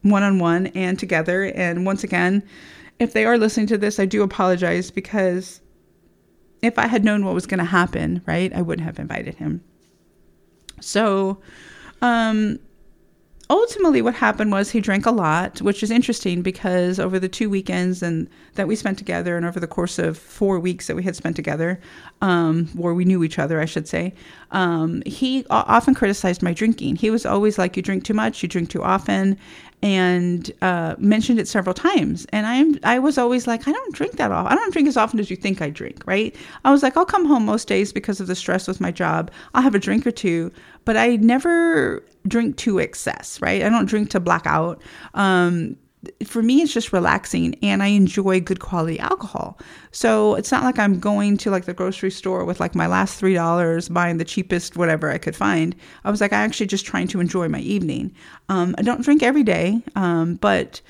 one 0.00 0.22
on 0.22 0.38
one 0.38 0.68
and 0.68 0.98
together. 0.98 1.44
And 1.54 1.84
once 1.84 2.02
again, 2.02 2.42
if 2.98 3.12
they 3.12 3.26
are 3.26 3.36
listening 3.36 3.66
to 3.66 3.76
this, 3.76 4.00
I 4.00 4.06
do 4.06 4.22
apologize 4.22 4.90
because 4.90 5.60
if 6.62 6.78
I 6.78 6.86
had 6.86 7.04
known 7.04 7.26
what 7.26 7.34
was 7.34 7.46
going 7.46 7.58
to 7.58 7.64
happen, 7.64 8.22
right, 8.24 8.50
I 8.54 8.62
wouldn't 8.62 8.86
have 8.86 8.98
invited 8.98 9.34
him. 9.34 9.62
So, 10.80 11.42
um, 12.00 12.60
ultimately 13.50 14.00
what 14.00 14.14
happened 14.14 14.50
was 14.50 14.70
he 14.70 14.80
drank 14.80 15.04
a 15.04 15.10
lot 15.10 15.60
which 15.60 15.82
is 15.82 15.90
interesting 15.90 16.40
because 16.42 16.98
over 16.98 17.18
the 17.18 17.28
two 17.28 17.50
weekends 17.50 18.02
and 18.02 18.28
that 18.54 18.66
we 18.66 18.74
spent 18.74 18.96
together 18.96 19.36
and 19.36 19.44
over 19.44 19.60
the 19.60 19.66
course 19.66 19.98
of 19.98 20.16
four 20.16 20.58
weeks 20.58 20.86
that 20.86 20.96
we 20.96 21.02
had 21.02 21.14
spent 21.14 21.36
together 21.36 21.78
um, 22.22 22.66
where 22.68 22.94
we 22.94 23.04
knew 23.04 23.22
each 23.22 23.38
other 23.38 23.60
i 23.60 23.64
should 23.64 23.86
say 23.86 24.14
um, 24.54 25.02
he 25.04 25.44
often 25.50 25.94
criticized 25.94 26.40
my 26.40 26.52
drinking. 26.52 26.94
He 26.94 27.10
was 27.10 27.26
always 27.26 27.58
like 27.58 27.76
you 27.76 27.82
drink 27.82 28.04
too 28.04 28.14
much 28.14 28.42
you 28.42 28.48
drink 28.48 28.70
too 28.70 28.84
often 28.84 29.36
and 29.82 30.50
uh, 30.62 30.94
mentioned 30.98 31.38
it 31.38 31.46
several 31.46 31.74
times. 31.74 32.26
And 32.30 32.46
I 32.46 32.54
am 32.54 32.78
I 32.84 32.98
was 32.98 33.18
always 33.18 33.46
like, 33.46 33.68
I 33.68 33.72
don't 33.72 33.94
drink 33.94 34.16
that 34.16 34.32
often. 34.32 34.50
I 34.50 34.54
don't 34.54 34.72
drink 34.72 34.88
as 34.88 34.96
often 34.96 35.20
as 35.20 35.30
you 35.30 35.36
think 35.36 35.60
I 35.60 35.70
drink, 35.70 36.02
right? 36.06 36.34
I 36.64 36.70
was 36.70 36.82
like, 36.82 36.96
I'll 36.96 37.04
come 37.04 37.26
home 37.26 37.44
most 37.44 37.68
days 37.68 37.92
because 37.92 38.20
of 38.20 38.26
the 38.26 38.34
stress 38.34 38.66
with 38.66 38.80
my 38.80 38.90
job. 38.90 39.30
I'll 39.52 39.62
have 39.62 39.74
a 39.74 39.78
drink 39.78 40.06
or 40.06 40.10
two, 40.10 40.50
but 40.84 40.96
I 40.96 41.16
never 41.16 42.02
drink 42.26 42.56
to 42.58 42.78
excess, 42.78 43.40
right? 43.42 43.62
I 43.62 43.68
don't 43.68 43.86
drink 43.86 44.10
to 44.10 44.20
black 44.20 44.46
out. 44.46 44.80
Um, 45.12 45.76
for 46.24 46.42
me 46.42 46.62
it's 46.62 46.72
just 46.72 46.92
relaxing 46.92 47.54
and 47.62 47.82
i 47.82 47.86
enjoy 47.86 48.40
good 48.40 48.60
quality 48.60 48.98
alcohol 48.98 49.58
so 49.90 50.34
it's 50.34 50.50
not 50.50 50.62
like 50.62 50.78
i'm 50.78 50.98
going 50.98 51.36
to 51.36 51.50
like 51.50 51.64
the 51.64 51.74
grocery 51.74 52.10
store 52.10 52.44
with 52.44 52.60
like 52.60 52.74
my 52.74 52.86
last 52.86 53.18
three 53.18 53.34
dollars 53.34 53.88
buying 53.88 54.18
the 54.18 54.24
cheapest 54.24 54.76
whatever 54.76 55.10
i 55.10 55.18
could 55.18 55.36
find 55.36 55.74
i 56.04 56.10
was 56.10 56.20
like 56.20 56.32
i 56.32 56.40
actually 56.42 56.66
just 56.66 56.86
trying 56.86 57.06
to 57.08 57.20
enjoy 57.20 57.48
my 57.48 57.60
evening 57.60 58.12
um, 58.48 58.74
i 58.78 58.82
don't 58.82 59.02
drink 59.02 59.22
every 59.22 59.42
day 59.42 59.80
um, 59.96 60.36
but 60.36 60.80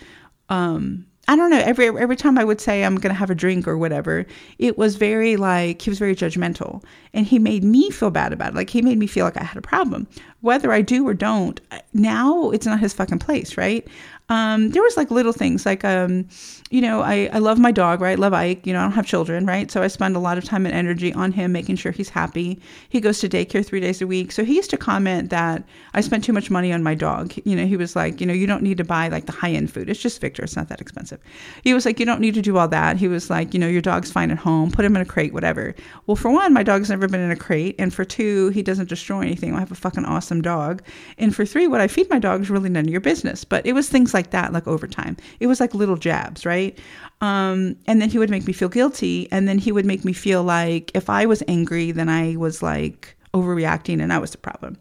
um, 0.51 1.07
I 1.27 1.37
don't 1.37 1.51
know. 1.51 1.59
Every 1.59 1.89
every 1.89 2.17
time 2.17 2.37
I 2.37 2.45
would 2.45 2.61
say 2.61 2.85
I'm 2.85 2.97
gonna 2.97 3.15
have 3.15 3.31
a 3.31 3.35
drink 3.35 3.67
or 3.67 3.79
whatever, 3.79 4.27
it 4.59 4.77
was 4.77 4.97
very 4.97 5.37
like 5.37 5.81
he 5.81 5.91
was 5.91 5.99
very 5.99 6.15
judgmental, 6.15 6.85
and 7.15 7.27
he 7.27 7.39
made 7.39 7.65
me 7.65 7.91
feel 7.91 8.11
bad 8.11 8.33
about 8.33 8.53
it. 8.53 8.57
Like 8.57 8.69
he 8.69 8.83
made 8.83 8.99
me 8.99 9.07
feel 9.07 9.25
like 9.25 9.39
I 9.39 9.45
had 9.45 9.57
a 9.57 9.63
problem, 9.63 10.07
whether 10.45 10.71
I 10.73 10.83
do 10.83 11.09
or 11.09 11.15
don't. 11.15 11.61
Now 11.93 12.51
it's 12.51 12.67
not 12.67 12.79
his 12.79 12.93
fucking 12.93 13.19
place, 13.19 13.57
right? 13.57 13.89
um, 14.31 14.71
there 14.71 14.83
was 14.83 14.97
like 14.97 15.11
little 15.11 15.35
things 15.35 15.67
like, 15.67 15.85
um, 15.85 16.27
you 16.71 16.81
know, 16.81 17.03
I, 17.03 17.29
I 17.33 17.39
love 17.41 17.59
my 17.59 17.71
dog, 17.71 18.01
right? 18.01 18.19
Love 18.19 18.33
Ike. 18.33 18.67
You 18.67 18.73
know, 18.73 18.81
I 18.81 18.83
don't 18.83 18.93
have 18.93 19.07
children, 19.07 19.45
right? 19.45 19.71
So 19.71 19.83
I 19.83 19.89
spend 19.89 20.17
a 20.17 20.19
lot 20.19 20.39
of 20.39 20.45
time 20.45 20.65
and 20.65 20.75
energy 20.75 21.13
on 21.13 21.31
him, 21.31 21.53
making 21.53 21.77
sure 21.77 21.93
he's 21.93 22.09
happy. 22.09 22.59
He 22.89 23.01
goes 23.01 23.19
to 23.21 23.29
daycare 23.29 23.65
three 23.65 23.81
days 23.81 24.01
a 24.01 24.07
week. 24.07 24.33
So 24.33 24.43
he 24.43 24.57
used 24.57 24.71
to 24.71 24.79
comment 24.79 25.29
that 25.29 25.63
I 25.93 26.01
spent 26.01 26.25
too 26.25 26.33
much 26.33 26.51
money 26.51 26.73
on 26.73 26.83
my 26.83 26.95
dog. 26.95 27.35
You 27.45 27.55
know, 27.55 27.67
he 27.67 27.77
was 27.77 27.95
like, 27.95 28.19
you 28.19 28.27
know, 28.27 28.33
you 28.33 28.47
don't 28.47 28.63
need 28.63 28.79
to 28.79 28.85
buy 28.85 29.09
like 29.09 29.27
the 29.27 29.33
high 29.33 29.53
end 29.53 29.71
food. 29.71 29.91
It's 29.91 30.01
just 30.01 30.23
Victor. 30.23 30.43
It's 30.43 30.57
not 30.57 30.69
that 30.71 30.81
expensive. 30.81 31.21
He 31.63 31.75
was 31.75 31.85
like, 31.85 32.01
you 32.01 32.07
don't 32.07 32.21
need 32.21 32.35
to 32.35 32.43
do 32.43 32.57
all 32.57 32.69
that. 32.69 32.97
He 32.97 33.09
was 33.09 33.29
like, 33.29 33.53
you 33.53 33.61
know, 33.61 33.69
your 33.69 33.83
dog's 33.83 34.11
fine 34.11 34.31
at 34.31 34.39
home. 34.39 34.71
Put 34.71 34.87
him 34.87 34.97
in 34.97 35.03
a 35.03 35.07
crate, 35.07 35.35
whatever. 35.35 35.75
Well, 36.07 36.17
for 36.17 36.31
one, 36.31 36.55
my 36.55 36.63
dog's 36.63 36.89
never 36.89 37.07
been 37.09 37.21
in 37.21 37.31
a 37.31 37.37
crate. 37.37 37.77
And 37.79 37.93
for 37.93 38.07
two, 38.07 38.49
he 38.49 38.63
doesn't 38.63 38.89
destroy 38.89 39.21
anything. 39.21 39.55
I 39.55 39.59
have 39.59 39.71
a 39.71 39.77
fucking 39.77 40.07
awesome 40.07 40.34
dog. 40.41 40.83
And 41.19 41.35
for 41.35 41.45
three, 41.45 41.67
what 41.67 41.81
I 41.81 41.89
feed 41.89 42.09
my 42.11 42.19
dog 42.19 42.43
is 42.43 42.51
really 42.51 42.69
none 42.69 42.87
of 42.87 42.91
your 42.91 43.01
business. 43.01 43.45
But 43.45 43.67
it 43.67 43.73
was 43.73 43.89
things 43.89 44.15
like 44.15 44.31
that, 44.31 44.53
like 44.53 44.67
over 44.67 44.87
time. 44.87 45.17
It 45.41 45.47
was 45.47 45.61
like 45.61 45.75
little 45.75 45.97
jabs, 45.97 46.45
right? 46.45 46.79
Um, 47.21 47.77
and 47.87 48.01
then 48.01 48.11
he 48.11 48.19
would 48.19 48.31
make 48.31 48.47
me 48.47 48.53
feel 48.53 48.69
guilty. 48.69 49.29
And 49.31 49.49
then 49.49 49.59
he 49.59 49.73
would 49.73 49.87
make 49.87 50.05
me 50.05 50.13
feel 50.13 50.43
like 50.43 50.91
if 50.95 51.11
I 51.11 51.27
was 51.27 51.43
angry, 51.49 51.93
then 51.93 52.09
I 52.09 52.37
was 52.37 52.63
like 52.63 53.17
overreacting 53.33 54.03
and 54.03 54.13
I 54.13 54.19
was 54.19 54.31
the 54.31 54.39
problem. 54.39 54.79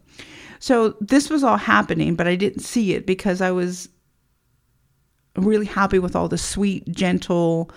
So 0.60 0.96
this 1.00 1.28
was 1.28 1.44
all 1.44 1.58
happening, 1.58 2.14
but 2.14 2.26
I 2.26 2.36
didn't 2.36 2.60
see 2.60 2.94
it 2.94 3.04
because 3.04 3.40
I 3.40 3.50
was 3.50 3.88
really 5.36 5.66
happy 5.66 5.98
with 5.98 6.16
all 6.16 6.28
the 6.28 6.38
sweet, 6.38 6.88
gentle, 6.90 7.70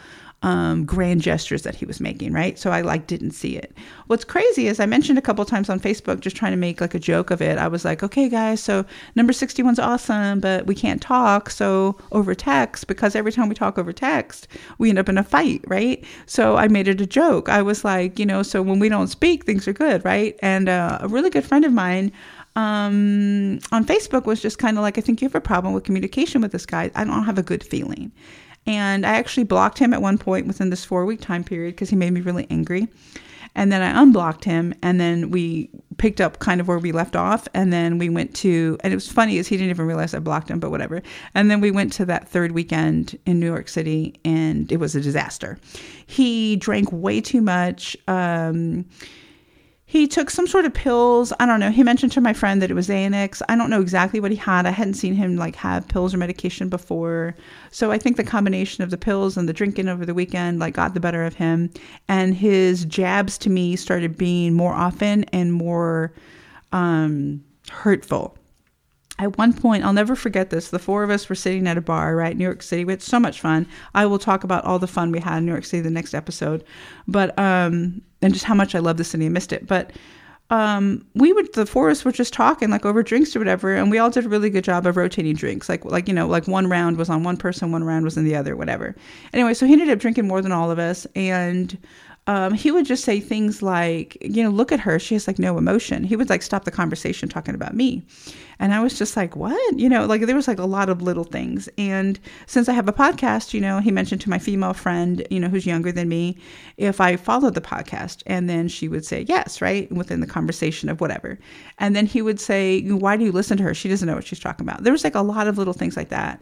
um, 0.43 0.85
grand 0.85 1.21
gestures 1.21 1.63
that 1.63 1.75
he 1.75 1.85
was 1.85 1.99
making, 1.99 2.31
right? 2.31 2.59
So 2.59 2.71
I 2.71 2.81
like 2.81 3.07
didn't 3.07 3.31
see 3.31 3.57
it. 3.57 3.75
What's 4.05 4.23
crazy 4.23 4.67
is 4.67 4.79
I 4.79 4.85
mentioned 4.85 5.17
a 5.17 5.21
couple 5.21 5.43
times 5.45 5.69
on 5.69 5.79
Facebook, 5.79 6.19
just 6.19 6.35
trying 6.35 6.51
to 6.51 6.57
make 6.57 6.79
like 6.79 6.93
a 6.93 6.99
joke 6.99 7.31
of 7.31 7.41
it. 7.41 7.57
I 7.57 7.67
was 7.67 7.83
like, 7.83 8.03
okay, 8.03 8.29
guys, 8.29 8.61
so 8.61 8.85
number 9.15 9.33
61's 9.33 9.79
awesome, 9.79 10.39
but 10.39 10.67
we 10.67 10.75
can't 10.75 11.01
talk. 11.01 11.49
So 11.49 11.97
over 12.11 12.35
text, 12.35 12.87
because 12.87 13.15
every 13.15 13.31
time 13.31 13.49
we 13.49 13.55
talk 13.55 13.79
over 13.79 13.91
text, 13.91 14.47
we 14.77 14.89
end 14.89 14.99
up 14.99 15.09
in 15.09 15.17
a 15.17 15.23
fight, 15.23 15.61
right? 15.65 16.03
So 16.27 16.55
I 16.55 16.67
made 16.67 16.87
it 16.87 17.01
a 17.01 17.07
joke. 17.07 17.49
I 17.49 17.63
was 17.63 17.83
like, 17.83 18.19
you 18.19 18.25
know, 18.25 18.43
so 18.43 18.61
when 18.61 18.77
we 18.77 18.89
don't 18.89 19.07
speak, 19.07 19.43
things 19.43 19.67
are 19.67 19.73
good, 19.73 20.05
right? 20.05 20.37
And 20.43 20.69
uh, 20.69 20.99
a 21.01 21.07
really 21.07 21.31
good 21.31 21.45
friend 21.45 21.65
of 21.65 21.73
mine, 21.73 22.11
um, 22.55 23.59
on 23.71 23.85
Facebook 23.85 24.25
was 24.25 24.41
just 24.41 24.57
kind 24.57 24.77
of 24.77 24.81
like, 24.81 24.97
I 24.97 25.01
think 25.01 25.21
you 25.21 25.27
have 25.27 25.35
a 25.35 25.41
problem 25.41 25.73
with 25.73 25.83
communication 25.83 26.41
with 26.41 26.51
this 26.51 26.65
guy. 26.65 26.89
I 26.95 27.03
don't 27.03 27.23
have 27.23 27.37
a 27.37 27.43
good 27.43 27.63
feeling. 27.63 28.11
And 28.67 29.05
I 29.05 29.15
actually 29.15 29.45
blocked 29.45 29.79
him 29.79 29.93
at 29.93 30.01
one 30.01 30.17
point 30.17 30.45
within 30.45 30.69
this 30.69 30.85
four 30.85 31.05
week 31.05 31.21
time 31.21 31.43
period 31.43 31.73
because 31.75 31.89
he 31.89 31.95
made 31.95 32.11
me 32.11 32.21
really 32.21 32.45
angry. 32.49 32.87
And 33.55 33.71
then 33.71 33.81
I 33.81 34.03
unblocked 34.03 34.43
him, 34.43 34.75
and 34.83 35.01
then 35.01 35.31
we 35.31 35.71
picked 35.97 36.21
up 36.21 36.37
kind 36.37 36.61
of 36.61 36.67
where 36.67 36.77
we 36.77 36.91
left 36.91 37.15
off. 37.15 37.47
And 37.55 37.73
then 37.73 37.97
we 37.97 38.07
went 38.07 38.35
to, 38.35 38.77
and 38.83 38.93
it 38.93 38.95
was 38.95 39.11
funny 39.11 39.37
is 39.37 39.47
he 39.47 39.57
didn't 39.57 39.71
even 39.71 39.87
realize 39.87 40.13
I 40.13 40.19
blocked 40.19 40.51
him, 40.51 40.59
but 40.59 40.69
whatever. 40.69 41.01
And 41.33 41.49
then 41.49 41.59
we 41.59 41.71
went 41.71 41.91
to 41.93 42.05
that 42.05 42.29
third 42.29 42.51
weekend 42.51 43.17
in 43.25 43.39
New 43.39 43.47
York 43.47 43.67
City, 43.67 44.19
and 44.23 44.71
it 44.71 44.77
was 44.77 44.95
a 44.95 45.01
disaster. 45.01 45.57
He 46.05 46.55
drank 46.57 46.91
way 46.91 47.19
too 47.19 47.41
much. 47.41 47.97
Um, 48.07 48.85
he 49.89 50.05
took 50.05 50.29
some 50.29 50.47
sort 50.47 50.65
of 50.65 50.73
pills. 50.73 51.31
I 51.39 51.45
don't 51.45 51.61
know. 51.61 51.71
He 51.71 51.81
mentioned 51.81 52.11
to 52.11 52.21
my 52.21 52.33
friend 52.33 52.61
that 52.61 52.69
it 52.69 52.73
was 52.73 52.89
Xanax. 52.89 53.41
I 53.47 53.55
don't 53.55 53.69
know 53.69 53.79
exactly 53.79 54.19
what 54.19 54.31
he 54.31 54.37
had. 54.37 54.65
I 54.65 54.71
hadn't 54.71 54.95
seen 54.95 55.15
him 55.15 55.37
like 55.37 55.55
have 55.55 55.87
pills 55.87 56.13
or 56.13 56.17
medication 56.17 56.67
before. 56.67 57.37
So 57.71 57.89
I 57.89 57.97
think 57.97 58.17
the 58.17 58.25
combination 58.25 58.83
of 58.83 58.89
the 58.89 58.97
pills 58.97 59.37
and 59.37 59.47
the 59.47 59.53
drinking 59.53 59.87
over 59.87 60.05
the 60.05 60.13
weekend 60.13 60.59
like 60.59 60.73
got 60.73 60.93
the 60.93 60.99
better 60.99 61.23
of 61.23 61.35
him. 61.35 61.71
And 62.09 62.35
his 62.35 62.83
jabs 62.83 63.37
to 63.39 63.49
me 63.49 63.77
started 63.77 64.17
being 64.17 64.53
more 64.53 64.73
often 64.73 65.23
and 65.31 65.53
more 65.53 66.11
um, 66.73 67.41
hurtful 67.69 68.37
at 69.19 69.37
one 69.37 69.53
point, 69.53 69.83
I'll 69.83 69.93
never 69.93 70.15
forget 70.15 70.49
this. 70.49 70.69
The 70.69 70.79
four 70.79 71.03
of 71.03 71.09
us 71.09 71.27
were 71.27 71.35
sitting 71.35 71.67
at 71.67 71.77
a 71.77 71.81
bar, 71.81 72.15
right, 72.15 72.37
New 72.37 72.43
York 72.43 72.61
City. 72.61 72.85
We 72.85 72.93
had 72.93 73.01
so 73.01 73.19
much 73.19 73.41
fun. 73.41 73.67
I 73.95 74.05
will 74.05 74.19
talk 74.19 74.43
about 74.43 74.63
all 74.63 74.77
the 74.77 74.87
fun 74.87 75.11
we 75.11 75.19
had 75.19 75.39
in 75.39 75.45
New 75.45 75.51
York 75.51 75.65
City 75.65 75.81
the 75.81 75.89
next 75.89 76.13
episode, 76.13 76.63
but 77.07 77.37
um, 77.39 78.01
and 78.21 78.33
just 78.33 78.45
how 78.45 78.53
much 78.53 78.75
I 78.75 78.79
love 78.79 78.97
the 78.97 79.03
city 79.03 79.25
and 79.25 79.33
missed 79.33 79.53
it. 79.53 79.65
But 79.65 79.91
um, 80.49 81.05
we 81.13 81.33
would 81.33 81.51
the 81.53 81.65
four 81.65 81.89
of 81.89 81.93
us 81.93 82.05
were 82.05 82.11
just 82.11 82.31
talking 82.31 82.69
like 82.69 82.85
over 82.85 83.03
drinks 83.03 83.35
or 83.35 83.39
whatever, 83.39 83.75
and 83.75 83.91
we 83.91 83.97
all 83.97 84.09
did 84.09 84.25
a 84.25 84.29
really 84.29 84.49
good 84.49 84.63
job 84.63 84.85
of 84.85 84.95
rotating 84.95 85.35
drinks. 85.35 85.67
Like 85.67 85.83
like 85.83 86.07
you 86.07 86.13
know, 86.13 86.27
like 86.27 86.47
one 86.47 86.67
round 86.67 86.97
was 86.97 87.09
on 87.09 87.23
one 87.23 87.37
person, 87.37 87.71
one 87.71 87.83
round 87.83 88.05
was 88.05 88.17
in 88.17 88.23
the 88.23 88.35
other, 88.35 88.55
whatever. 88.55 88.95
Anyway, 89.33 89.53
so 89.53 89.65
he 89.65 89.73
ended 89.73 89.89
up 89.89 89.99
drinking 89.99 90.27
more 90.27 90.41
than 90.41 90.51
all 90.51 90.71
of 90.71 90.79
us, 90.79 91.05
and 91.15 91.77
um, 92.27 92.53
he 92.53 92.71
would 92.71 92.85
just 92.85 93.05
say 93.05 93.21
things 93.21 93.61
like, 93.61 94.17
you 94.21 94.43
know, 94.43 94.49
look 94.49 94.73
at 94.73 94.81
her. 94.81 94.99
She 94.99 95.15
has 95.15 95.27
like 95.27 95.39
no 95.39 95.57
emotion. 95.57 96.03
He 96.03 96.17
would 96.17 96.29
like 96.29 96.41
stop 96.41 96.65
the 96.65 96.71
conversation 96.71 97.29
talking 97.29 97.55
about 97.55 97.73
me. 97.73 98.03
And 98.59 98.73
I 98.73 98.81
was 98.81 98.97
just 98.97 99.15
like, 99.15 99.35
what? 99.35 99.79
You 99.79 99.87
know, 99.87 100.05
like 100.05 100.21
there 100.21 100.35
was 100.35 100.47
like 100.47 100.59
a 100.59 100.65
lot 100.65 100.89
of 100.89 101.01
little 101.01 101.23
things. 101.23 101.69
And 101.77 102.19
since 102.45 102.67
I 102.67 102.73
have 102.73 102.89
a 102.89 102.93
podcast, 102.93 103.53
you 103.53 103.61
know, 103.61 103.79
he 103.79 103.91
mentioned 103.91 104.19
to 104.21 104.29
my 104.29 104.39
female 104.39 104.73
friend, 104.73 105.25
you 105.29 105.39
know, 105.39 105.47
who's 105.47 105.65
younger 105.65 105.91
than 105.91 106.09
me, 106.09 106.37
if 106.75 106.99
I 106.99 107.15
followed 107.15 107.53
the 107.53 107.61
podcast. 107.61 108.23
And 108.25 108.49
then 108.49 108.67
she 108.67 108.89
would 108.89 109.05
say, 109.05 109.25
yes, 109.29 109.61
right? 109.61 109.89
Within 109.91 110.19
the 110.19 110.27
conversation 110.27 110.89
of 110.89 110.99
whatever. 110.99 111.39
And 111.77 111.95
then 111.95 112.07
he 112.07 112.21
would 112.21 112.41
say, 112.41 112.81
why 112.81 113.15
do 113.15 113.23
you 113.23 113.31
listen 113.31 113.57
to 113.57 113.63
her? 113.63 113.73
She 113.73 113.87
doesn't 113.87 114.07
know 114.07 114.15
what 114.15 114.27
she's 114.27 114.39
talking 114.39 114.67
about. 114.67 114.83
There 114.83 114.93
was 114.93 115.03
like 115.03 115.15
a 115.15 115.21
lot 115.21 115.47
of 115.47 115.57
little 115.57 115.73
things 115.73 115.95
like 115.95 116.09
that. 116.09 116.41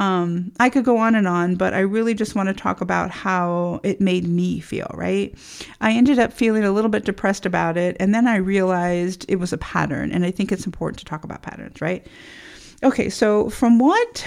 Um, 0.00 0.50
I 0.58 0.70
could 0.70 0.84
go 0.84 0.96
on 0.96 1.14
and 1.14 1.28
on, 1.28 1.56
but 1.56 1.74
I 1.74 1.80
really 1.80 2.14
just 2.14 2.34
want 2.34 2.48
to 2.48 2.54
talk 2.54 2.80
about 2.80 3.10
how 3.10 3.80
it 3.84 4.00
made 4.00 4.26
me 4.26 4.58
feel, 4.58 4.90
right? 4.94 5.36
I 5.82 5.92
ended 5.92 6.18
up 6.18 6.32
feeling 6.32 6.64
a 6.64 6.72
little 6.72 6.88
bit 6.88 7.04
depressed 7.04 7.44
about 7.44 7.76
it, 7.76 7.98
and 8.00 8.14
then 8.14 8.26
I 8.26 8.36
realized 8.36 9.26
it 9.28 9.36
was 9.36 9.52
a 9.52 9.58
pattern, 9.58 10.10
and 10.10 10.24
I 10.24 10.30
think 10.30 10.50
it's 10.50 10.64
important 10.64 10.98
to 11.00 11.04
talk 11.04 11.22
about 11.22 11.42
patterns, 11.42 11.82
right? 11.82 12.06
Okay, 12.82 13.10
so 13.10 13.50
from 13.50 13.78
what 13.78 14.26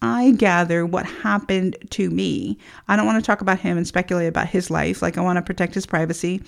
I 0.00 0.32
gather 0.32 0.84
what 0.84 1.06
happened 1.06 1.76
to 1.90 2.10
me. 2.10 2.58
I 2.88 2.96
don't 2.96 3.06
want 3.06 3.22
to 3.22 3.26
talk 3.26 3.40
about 3.40 3.60
him 3.60 3.76
and 3.76 3.86
speculate 3.86 4.28
about 4.28 4.48
his 4.48 4.68
life. 4.68 5.00
Like, 5.00 5.16
I 5.16 5.20
want 5.20 5.36
to 5.36 5.42
protect 5.42 5.74
his 5.74 5.86
privacy. 5.86 6.42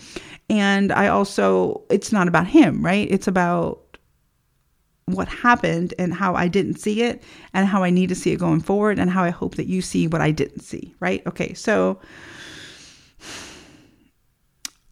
And 0.51 0.91
I 0.91 1.07
also, 1.07 1.85
it's 1.89 2.11
not 2.11 2.27
about 2.27 2.49
him, 2.49 2.85
right? 2.85 3.07
It's 3.09 3.29
about 3.29 3.84
what 5.07 5.29
happened 5.29 5.93
and 5.99 6.15
how 6.15 6.35
I 6.35 6.49
didn't 6.49 6.77
see 6.77 7.03
it 7.03 7.23
and 7.53 7.67
how 7.67 7.83
I 7.83 7.91
need 7.91 8.09
to 8.09 8.15
see 8.15 8.33
it 8.33 8.39
going 8.39 8.61
forward 8.61 8.99
and 8.99 9.11
how 9.11 9.23
I 9.23 9.31
hope 9.31 9.57
that 9.57 9.67
you 9.67 9.83
see 9.83 10.07
what 10.07 10.21
I 10.21 10.31
didn't 10.31 10.61
see, 10.61 10.95
right? 11.01 11.23
Okay, 11.27 11.53
so 11.55 12.01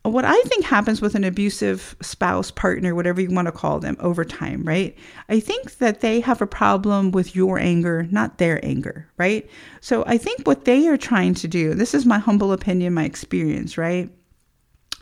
what 0.03 0.25
I 0.25 0.41
think 0.43 0.65
happens 0.65 1.01
with 1.01 1.15
an 1.15 1.23
abusive 1.25 1.97
spouse, 2.01 2.51
partner, 2.51 2.95
whatever 2.95 3.21
you 3.21 3.31
want 3.31 3.47
to 3.47 3.53
call 3.53 3.79
them, 3.79 3.97
over 4.01 4.25
time, 4.25 4.65
right? 4.65 4.97
I 5.29 5.39
think 5.39 5.79
that 5.79 6.01
they 6.01 6.21
have 6.21 6.43
a 6.43 6.47
problem 6.47 7.13
with 7.13 7.37
your 7.37 7.59
anger, 7.59 8.09
not 8.11 8.39
their 8.39 8.63
anger, 8.65 9.09
right? 9.17 9.49
So 9.81 10.03
I 10.07 10.19
think 10.19 10.45
what 10.47 10.65
they 10.65 10.89
are 10.89 10.97
trying 10.97 11.35
to 11.35 11.49
do, 11.49 11.75
this 11.75 11.95
is 11.95 12.05
my 12.05 12.19
humble 12.19 12.53
opinion, 12.53 12.95
my 12.95 13.05
experience, 13.05 13.79
right? 13.79 14.11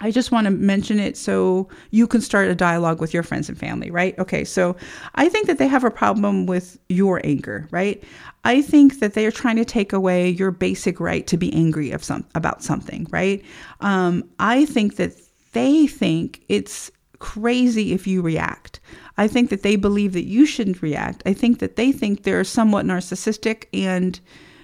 I 0.01 0.11
just 0.11 0.33
want 0.33 0.47
to 0.47 0.51
mention 0.51 0.99
it 0.99 1.17
so 1.17 1.69
you 1.91 2.07
can 2.07 2.21
start 2.21 2.49
a 2.49 2.55
dialogue 2.55 3.01
with 3.01 3.13
your 3.13 3.23
friends 3.23 3.49
and 3.49 3.59
family, 3.59 3.91
right? 3.91 4.19
Okay, 4.19 4.45
so 4.45 4.77
I 5.15 5.29
think 5.29 5.47
that 5.47 5.59
they 5.59 5.69
have 5.69 5.85
a 5.85 5.91
problem 5.91 6.47
with 6.47 6.79
your 6.89 7.21
anger, 7.25 7.69
right? 7.71 8.03
I 8.45 8.63
think 8.63 9.01
that 9.01 9.15
they 9.15 9.27
are 9.27 9.31
trying 9.31 9.57
to 9.57 9.65
take 9.65 9.93
away 9.93 10.31
your 10.31 10.51
basic 10.51 11.01
right 11.01 11.27
to 11.27 11.37
be 11.37 11.53
angry 11.53 11.91
of 11.91 12.03
some 12.03 12.25
about 12.35 12.63
something, 12.63 13.07
right? 13.11 13.45
Um, 13.81 14.25
I 14.39 14.65
think 14.65 14.97
that 14.97 15.13
they 15.53 15.87
think 15.87 16.43
it's 16.49 16.91
crazy 17.19 17.93
if 17.93 18.07
you 18.07 18.23
react. 18.23 18.81
I 19.19 19.29
think 19.29 19.51
that 19.51 19.63
they 19.63 19.77
believe 19.77 20.15
that 20.15 20.25
you 20.25 20.47
shouldn't 20.47 20.81
react. 20.81 21.23
I 21.27 21.35
think 21.35 21.59
that 21.59 21.77
they 21.77 21.93
think 21.93 22.23
they're 22.23 22.45
somewhat 22.45 22.87
narcissistic 22.87 23.67
and 23.75 24.19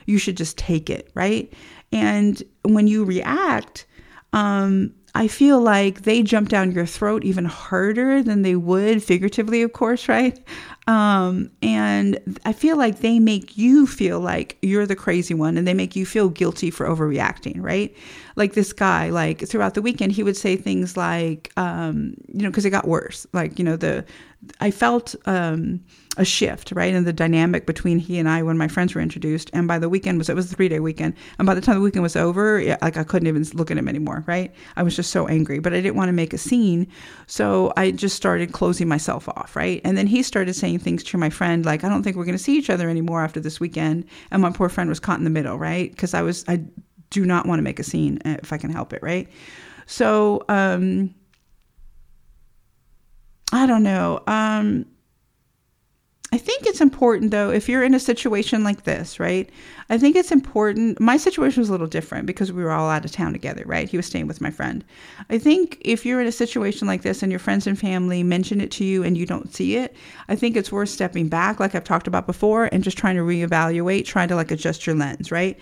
you 0.06 0.16
should 0.18 0.36
just 0.38 0.56
take 0.56 0.88
it, 0.88 1.10
right? 1.14 1.52
And 1.92 2.42
when 2.62 2.86
you 2.86 3.04
react, 3.04 3.86
um, 4.32 4.94
I 5.16 5.28
feel 5.28 5.60
like 5.60 6.02
they 6.02 6.22
jump 6.22 6.48
down 6.48 6.72
your 6.72 6.86
throat 6.86 7.24
even 7.24 7.46
harder 7.46 8.22
than 8.22 8.42
they 8.42 8.54
would, 8.56 9.02
figuratively, 9.02 9.62
of 9.62 9.72
course, 9.72 10.08
right? 10.08 10.38
Um, 10.86 11.50
and 11.62 12.38
I 12.44 12.52
feel 12.52 12.76
like 12.76 13.00
they 13.00 13.18
make 13.18 13.58
you 13.58 13.86
feel 13.86 14.20
like 14.20 14.56
you're 14.62 14.86
the 14.86 14.94
crazy 14.94 15.34
one 15.34 15.58
and 15.58 15.66
they 15.66 15.74
make 15.74 15.96
you 15.96 16.06
feel 16.06 16.28
guilty 16.28 16.70
for 16.70 16.86
overreacting, 16.86 17.60
right? 17.60 17.94
Like 18.36 18.52
this 18.52 18.72
guy, 18.72 19.10
like 19.10 19.48
throughout 19.48 19.74
the 19.74 19.82
weekend, 19.82 20.12
he 20.12 20.22
would 20.22 20.36
say 20.36 20.56
things 20.56 20.96
like, 20.96 21.52
um, 21.56 22.14
you 22.28 22.42
know, 22.42 22.50
because 22.50 22.64
it 22.64 22.70
got 22.70 22.86
worse. 22.86 23.26
Like, 23.32 23.58
you 23.58 23.64
know, 23.64 23.76
the, 23.76 24.04
I 24.60 24.70
felt, 24.70 25.16
um, 25.26 25.80
a 26.16 26.24
shift, 26.24 26.72
right, 26.72 26.94
in 26.94 27.04
the 27.04 27.12
dynamic 27.12 27.66
between 27.66 27.98
he 27.98 28.18
and 28.18 28.28
I 28.28 28.42
when 28.42 28.56
my 28.56 28.68
friends 28.68 28.94
were 28.94 29.00
introduced. 29.00 29.50
And 29.52 29.68
by 29.68 29.78
the 29.78 29.88
weekend 29.88 30.18
was 30.18 30.28
it 30.28 30.36
was 30.36 30.50
a 30.50 30.56
three 30.56 30.68
day 30.68 30.80
weekend, 30.80 31.14
and 31.38 31.46
by 31.46 31.54
the 31.54 31.60
time 31.60 31.76
the 31.76 31.82
weekend 31.82 32.02
was 32.02 32.16
over, 32.16 32.60
yeah, 32.60 32.78
like 32.82 32.96
I 32.96 33.04
couldn't 33.04 33.28
even 33.28 33.44
look 33.54 33.70
at 33.70 33.78
him 33.78 33.88
anymore, 33.88 34.24
right? 34.26 34.52
I 34.76 34.82
was 34.82 34.96
just 34.96 35.10
so 35.10 35.26
angry, 35.28 35.58
but 35.58 35.72
I 35.72 35.80
didn't 35.80 35.96
want 35.96 36.08
to 36.08 36.14
make 36.14 36.32
a 36.32 36.38
scene, 36.38 36.86
so 37.26 37.72
I 37.76 37.90
just 37.90 38.16
started 38.16 38.52
closing 38.52 38.88
myself 38.88 39.28
off, 39.28 39.56
right? 39.56 39.80
And 39.84 39.96
then 39.96 40.06
he 40.06 40.22
started 40.22 40.54
saying 40.54 40.75
things 40.78 41.02
to 41.04 41.18
my 41.18 41.30
friend 41.30 41.64
like, 41.64 41.84
"I 41.84 41.88
don't 41.88 42.02
think 42.02 42.16
we're 42.16 42.24
going 42.24 42.36
to 42.36 42.42
see 42.42 42.56
each 42.56 42.70
other 42.70 42.88
anymore 42.88 43.22
after 43.22 43.40
this 43.40 43.60
weekend," 43.60 44.04
and 44.30 44.42
my 44.42 44.50
poor 44.50 44.68
friend 44.68 44.88
was 44.88 45.00
caught 45.00 45.18
in 45.18 45.24
the 45.24 45.30
middle, 45.30 45.58
right? 45.58 45.90
Because 45.90 46.14
I 46.14 46.22
was 46.22 46.44
I 46.48 46.64
do 47.10 47.24
not 47.24 47.46
want 47.46 47.58
to 47.58 47.62
make 47.62 47.78
a 47.78 47.84
scene 47.84 48.20
uh, 48.24 48.36
if 48.42 48.52
I 48.52 48.58
can 48.58 48.70
help 48.70 48.92
it, 48.92 49.02
right? 49.02 49.28
So 49.86 50.44
um, 50.48 51.14
I 53.52 53.66
don't 53.66 53.82
know. 53.82 54.22
Um, 54.26 54.86
I 56.36 56.38
think 56.38 56.66
it's 56.66 56.82
important 56.82 57.30
though, 57.30 57.48
if 57.48 57.66
you're 57.66 57.82
in 57.82 57.94
a 57.94 57.98
situation 57.98 58.62
like 58.62 58.82
this, 58.82 59.18
right? 59.18 59.48
I 59.88 59.96
think 59.96 60.16
it's 60.16 60.30
important. 60.30 61.00
My 61.00 61.16
situation 61.16 61.62
was 61.62 61.70
a 61.70 61.72
little 61.72 61.86
different 61.86 62.26
because 62.26 62.52
we 62.52 62.62
were 62.62 62.72
all 62.72 62.90
out 62.90 63.06
of 63.06 63.10
town 63.10 63.32
together, 63.32 63.62
right? 63.64 63.88
He 63.88 63.96
was 63.96 64.04
staying 64.04 64.26
with 64.26 64.42
my 64.42 64.50
friend. 64.50 64.84
I 65.30 65.38
think 65.38 65.78
if 65.80 66.04
you're 66.04 66.20
in 66.20 66.26
a 66.26 66.32
situation 66.32 66.86
like 66.86 67.00
this 67.00 67.22
and 67.22 67.32
your 67.32 67.38
friends 67.38 67.66
and 67.66 67.78
family 67.78 68.22
mention 68.22 68.60
it 68.60 68.70
to 68.72 68.84
you 68.84 69.02
and 69.02 69.16
you 69.16 69.24
don't 69.24 69.54
see 69.54 69.76
it, 69.76 69.96
I 70.28 70.36
think 70.36 70.56
it's 70.56 70.70
worth 70.70 70.90
stepping 70.90 71.28
back, 71.28 71.58
like 71.58 71.74
I've 71.74 71.84
talked 71.84 72.06
about 72.06 72.26
before, 72.26 72.68
and 72.70 72.84
just 72.84 72.98
trying 72.98 73.16
to 73.16 73.22
reevaluate, 73.22 74.04
trying 74.04 74.28
to 74.28 74.36
like 74.36 74.50
adjust 74.50 74.86
your 74.86 74.96
lens, 74.96 75.32
right? 75.32 75.58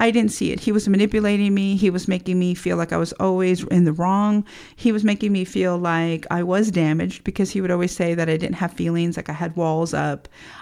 I 0.00 0.10
didn't 0.10 0.32
see 0.32 0.50
it. 0.50 0.58
He 0.58 0.72
was 0.72 0.88
manipulating 0.88 1.54
me. 1.54 1.76
He 1.76 1.90
was 1.90 2.08
making 2.08 2.40
me 2.40 2.54
feel 2.54 2.76
like 2.76 2.92
I 2.92 2.96
was 2.96 3.12
always 3.20 3.62
in 3.64 3.84
the 3.84 3.92
wrong. 3.92 4.44
He 4.74 4.90
was 4.90 5.04
making 5.04 5.30
me 5.30 5.44
feel 5.44 5.78
like 5.78 6.26
I 6.28 6.42
was 6.42 6.72
damaged 6.72 7.22
because 7.22 7.50
he 7.50 7.60
would 7.60 7.70
always 7.70 7.94
say 7.94 8.14
that 8.14 8.28
I 8.28 8.36
didn't 8.36 8.56
have 8.56 8.72
feelings, 8.72 9.16
like 9.16 9.28
I 9.28 9.34
had 9.34 9.54
walls 9.54 9.94
up. 9.94 10.07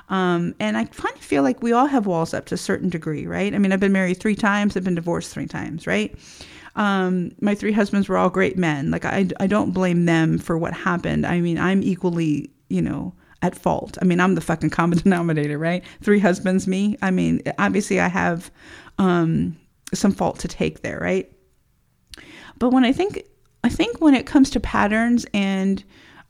Um, 0.09 0.54
and 0.61 0.76
I 0.76 0.85
kind 0.85 1.14
of 1.14 1.20
feel 1.20 1.42
like 1.42 1.62
we 1.62 1.72
all 1.72 1.87
have 1.87 2.06
walls 2.06 2.35
up 2.35 2.46
to 2.46 2.54
a 2.54 2.59
certain 2.59 2.88
degree, 2.88 3.26
right? 3.26 3.54
I 3.54 3.59
mean, 3.59 3.72
I've 3.72 3.80
been 3.80 3.92
married 3.92 4.20
three 4.20 4.37
times, 4.37 4.76
I've 4.76 4.85
been 4.85 4.94
divorced 4.94 5.32
three 5.32 5.46
times, 5.46 5.87
right? 5.87 6.16
Um, 6.76 7.32
my 7.40 7.54
three 7.54 7.72
husbands 7.72 8.09
were 8.09 8.18
all 8.18 8.28
great 8.28 8.59
men. 8.59 8.90
Like, 8.90 9.04
I, 9.04 9.26
I 9.40 9.46
don't 9.46 9.72
blame 9.72 10.04
them 10.04 10.38
for 10.38 10.59
what 10.59 10.74
happened. 10.74 11.26
I 11.26 11.40
mean, 11.40 11.59
I'm 11.59 11.82
equally, 11.82 12.50
you 12.68 12.82
know, 12.82 13.14
at 13.42 13.56
fault. 13.56 13.96
I 14.00 14.04
mean, 14.04 14.20
I'm 14.20 14.35
the 14.35 14.40
fucking 14.40 14.70
common 14.70 14.98
denominator, 15.02 15.59
right? 15.59 15.82
Three 16.02 16.18
husbands, 16.18 16.66
me. 16.66 16.96
I 17.02 17.11
mean, 17.11 17.42
obviously, 17.59 18.00
I 18.00 18.09
have 18.09 18.50
um, 18.98 19.56
some 19.94 20.12
fault 20.12 20.38
to 20.40 20.48
take 20.48 20.82
there, 20.82 20.98
right? 21.00 21.30
But 22.59 22.70
when 22.70 22.85
I 22.85 22.92
think, 22.92 23.22
I 23.64 23.68
think 23.68 24.00
when 24.00 24.14
it 24.14 24.26
comes 24.26 24.50
to 24.50 24.61
patterns 24.61 25.26
and 25.32 25.82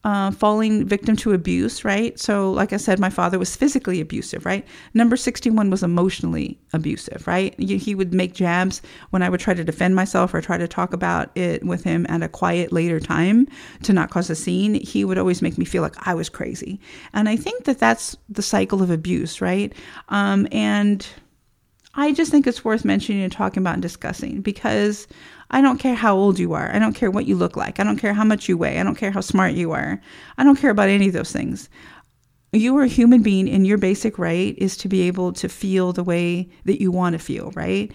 uh, 0.07 0.31
falling 0.31 0.87
victim 0.87 1.17
to 1.17 1.33
abuse, 1.33 1.85
right? 1.85 2.17
So, 2.17 2.53
like 2.53 2.73
I 2.73 2.77
said, 2.77 3.01
my 3.01 3.11
father 3.11 3.41
was 3.41 3.57
physically 3.57 4.01
abusive, 4.01 4.47
right? 4.47 4.65
Number 4.95 5.17
61 5.17 5.69
was 5.69 5.83
emotionally 5.83 6.61
abusive, 6.73 7.27
right? 7.27 7.59
He 7.59 7.93
would 7.97 8.15
make 8.15 8.33
jabs 8.33 8.83
when 9.11 9.23
I 9.23 9.29
would 9.29 9.41
try 9.41 9.53
to 9.53 9.65
defend 9.65 9.97
myself 9.97 10.33
or 10.33 10.41
try 10.41 10.59
to 10.59 10.69
talk 10.69 10.93
about 10.93 11.37
it 11.37 11.65
with 11.65 11.83
him 11.83 12.07
at 12.09 12.23
a 12.23 12.29
quiet 12.29 12.73
later 12.73 13.01
time 13.01 13.49
to 13.83 13.93
not 13.93 14.11
cause 14.11 14.31
a 14.31 14.37
scene. 14.37 14.75
He 14.75 15.05
would 15.05 15.19
always 15.19 15.43
make 15.43 15.59
me 15.59 15.65
feel 15.65 15.83
like 15.83 16.07
I 16.07 16.15
was 16.15 16.29
crazy. 16.29 16.79
And 17.13 17.29
I 17.29 17.35
think 17.35 17.65
that 17.65 17.81
that's 17.81 18.17
the 18.29 18.43
cycle 18.43 18.85
of 18.85 18.91
abuse, 18.91 19.41
right? 19.41 19.73
Um, 20.09 20.47
and 20.53 21.05
I 21.97 22.13
just 22.13 22.31
think 22.31 22.47
it's 22.47 22.65
worth 22.65 22.85
mentioning 22.85 23.23
and 23.23 23.33
talking 23.33 23.61
about 23.61 23.75
and 23.75 23.83
discussing 23.83 24.41
because 24.41 25.09
I 25.51 25.61
don't 25.61 25.79
care 25.79 25.95
how 25.95 26.17
old 26.17 26.39
you 26.39 26.53
are. 26.55 26.75
I 26.75 26.79
don't 26.79 26.95
care 26.95 27.11
what 27.11 27.27
you 27.27 27.37
look 27.37 27.57
like. 27.57 27.79
I 27.79 27.85
don't 27.85 27.99
care 27.99 28.15
how 28.15 28.25
much 28.25 28.49
you 28.49 28.59
weigh. 28.59 28.79
I 28.79 28.83
don't 28.83 28.97
care 28.97 29.13
how 29.13 29.21
smart 29.21 29.53
you 29.53 29.73
are. 29.73 30.01
I 30.39 30.45
don't 30.45 30.59
care 30.59 30.71
about 30.71 30.89
any 30.89 31.09
of 31.09 31.13
those 31.13 31.33
things. 31.33 31.69
You 32.53 32.77
are 32.79 32.85
a 32.85 32.89
human 32.89 33.23
being, 33.23 33.51
and 33.51 33.67
your 33.67 33.77
basic 33.77 34.19
right 34.19 34.55
is 34.57 34.77
to 34.79 34.89
be 34.89 35.03
able 35.03 35.33
to 35.35 35.49
feel 35.49 35.93
the 35.93 36.05
way 36.05 36.49
that 36.65 36.81
you 36.81 36.91
want 36.91 37.13
to 37.13 37.19
feel, 37.19 37.51
right? 37.55 37.93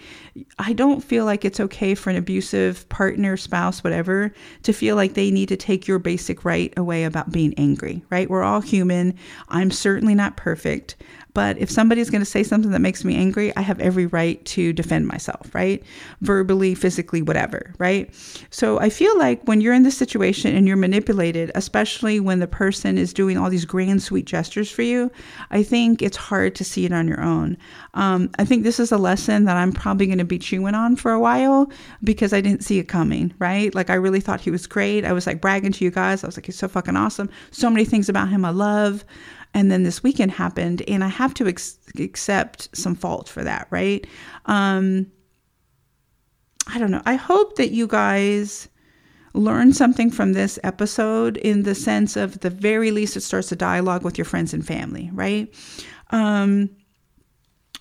I 0.60 0.74
don't 0.74 1.04
feel 1.04 1.26
like 1.26 1.46
it's 1.46 1.60
okay 1.60 1.96
for 1.96 2.10
an 2.10 2.18
abusive 2.18 2.88
partner, 2.90 3.38
spouse, 3.38 3.84
whatever, 3.84 4.34
to 4.64 4.74
feel 4.74 4.96
like 4.96 5.14
they 5.14 5.32
need 5.32 5.50
to 5.50 5.58
take 5.58 5.88
your 5.88 6.00
basic 6.00 6.46
right 6.46 6.72
away 6.78 7.06
about 7.06 7.32
being 7.32 7.54
angry, 7.58 8.04
right? 8.12 8.30
We're 8.30 8.44
all 8.44 8.62
human. 8.62 9.16
I'm 9.48 9.72
certainly 9.72 10.14
not 10.14 10.38
perfect. 10.38 10.96
But 11.34 11.58
if 11.58 11.70
somebody's 11.70 12.10
going 12.10 12.22
to 12.22 12.26
say 12.26 12.44
something 12.44 12.72
that 12.72 12.80
makes 12.80 13.06
me 13.06 13.16
angry, 13.16 13.56
I 13.56 13.62
have 13.62 13.80
every 13.80 14.06
right 14.06 14.44
to 14.46 14.74
defend 14.74 15.08
myself, 15.08 15.54
right? 15.54 15.82
Verbally, 16.22 16.76
physically, 16.76 17.22
whatever, 17.22 17.74
right? 17.78 18.14
So 18.50 18.80
I 18.80 18.90
feel 18.90 19.18
like 19.18 19.42
when 19.48 19.62
you're 19.62 19.74
in 19.74 19.84
this 19.84 19.98
situation 19.98 20.56
and 20.56 20.68
you're 20.68 20.78
manipulated, 20.78 21.52
especially 21.56 22.20
when 22.20 22.40
the 22.40 22.48
person 22.48 22.98
is 22.98 23.14
doing 23.14 23.38
all 23.38 23.50
these 23.50 23.66
grand, 23.66 24.04
sweet 24.04 24.26
gestures 24.26 24.70
for 24.70 24.82
you, 24.82 25.12
I 25.52 25.64
think 25.64 26.02
it's 26.02 26.18
hard 26.18 26.56
to 26.56 26.64
see 26.64 26.86
it 26.86 26.92
on 26.92 27.08
your 27.08 27.22
own. 27.22 27.58
Um, 27.94 28.30
I 28.38 28.46
think 28.46 28.64
this 28.64 28.80
is 28.80 28.92
a 28.92 28.98
lesson 28.98 29.46
that 29.46 29.58
I'm 29.58 29.72
probably 29.72 30.08
going 30.08 30.18
to 30.18 30.26
be 30.26 30.40
chewing 30.40 30.76
on 30.76 30.96
for 30.96 31.12
a 31.12 31.20
while 31.20 31.72
because 32.04 32.34
I 32.34 32.42
didn't 32.42 32.64
see 32.64 32.80
it 32.80 32.88
coming, 32.88 33.34
right? 33.40 33.74
Like 33.74 33.90
I 33.90 33.96
really 33.96 34.20
thought 34.20 34.42
he 34.42 34.52
was 34.52 34.68
great. 34.68 35.06
I 35.06 35.14
was 35.14 35.28
like 35.28 35.42
bragging 35.42 35.72
to 35.74 35.86
you 35.86 35.92
guys. 35.92 36.24
I 36.24 36.28
was 36.28 36.38
like, 36.38 36.46
he's 36.46 36.58
so 36.58 36.68
fucking 36.68 36.96
awesome. 36.96 37.30
So 37.52 37.70
many 37.70 37.86
things 37.86 38.10
about 38.10 38.30
him 38.30 38.46
I 38.46 38.50
love. 38.50 39.06
And 39.54 39.70
then 39.70 39.84
this 39.84 40.02
weekend 40.02 40.32
happened, 40.32 40.82
and 40.88 41.04
I 41.04 41.10
have 41.10 41.34
to 41.36 41.48
ex- 41.48 41.78
accept 42.00 42.70
some 42.76 42.96
fault 42.96 43.28
for 43.28 43.44
that, 43.44 43.68
right? 43.70 44.08
Um, 44.46 45.08
I 46.68 46.80
don't 46.80 46.92
know. 46.92 47.02
I 47.06 47.16
hope 47.16 47.58
that 47.58 47.72
you 47.72 47.88
guys 47.88 48.70
learn 49.34 49.74
something 49.74 50.10
from 50.10 50.34
this 50.34 50.60
episode 50.64 51.38
in 51.38 51.64
the 51.64 51.76
sense 51.76 52.16
of 52.16 52.40
the 52.42 52.50
very 52.50 52.92
least 52.92 53.16
it 53.16 53.22
starts 53.22 53.52
a 53.52 53.56
dialogue 53.56 54.04
with 54.04 54.18
your 54.18 54.26
friends 54.26 54.54
and 54.54 54.66
family, 54.66 55.10
right? 55.14 55.54
Um, 56.12 56.70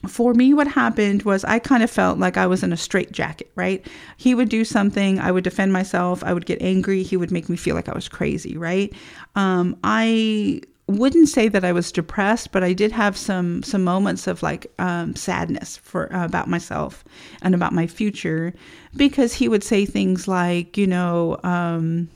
for 0.08 0.32
me, 0.32 0.54
what 0.54 0.66
happened 0.66 1.24
was 1.24 1.44
I 1.44 1.58
kind 1.58 1.82
of 1.82 1.90
felt 1.90 2.18
like 2.18 2.36
I 2.36 2.46
was 2.46 2.62
in 2.62 2.72
a 2.72 2.76
straitjacket, 2.76 3.50
right? 3.54 3.86
He 4.16 4.34
would 4.34 4.48
do 4.48 4.64
something, 4.64 5.18
I 5.18 5.30
would 5.30 5.44
defend 5.44 5.72
myself, 5.72 6.24
I 6.24 6.32
would 6.32 6.46
get 6.46 6.62
angry, 6.62 7.02
he 7.02 7.16
would 7.16 7.30
make 7.30 7.48
me 7.48 7.56
feel 7.56 7.74
like 7.74 7.88
I 7.88 7.94
was 7.94 8.08
crazy, 8.08 8.56
right? 8.56 8.92
Um, 9.34 9.76
I 9.84 10.62
wouldn't 10.90 11.28
say 11.28 11.48
that 11.48 11.64
I 11.64 11.72
was 11.72 11.90
depressed, 11.92 12.52
but 12.52 12.62
I 12.62 12.72
did 12.72 12.92
have 12.92 13.16
some 13.16 13.62
some 13.62 13.82
moments 13.82 14.26
of 14.26 14.42
like 14.42 14.66
um, 14.78 15.16
sadness 15.16 15.76
for 15.78 16.12
uh, 16.14 16.24
about 16.24 16.48
myself 16.48 17.04
and 17.42 17.54
about 17.54 17.72
my 17.72 17.86
future, 17.86 18.52
because 18.96 19.34
he 19.34 19.48
would 19.48 19.64
say 19.64 19.86
things 19.86 20.28
like, 20.28 20.76
you 20.76 20.86
know, 20.86 21.38
um, 21.42 22.08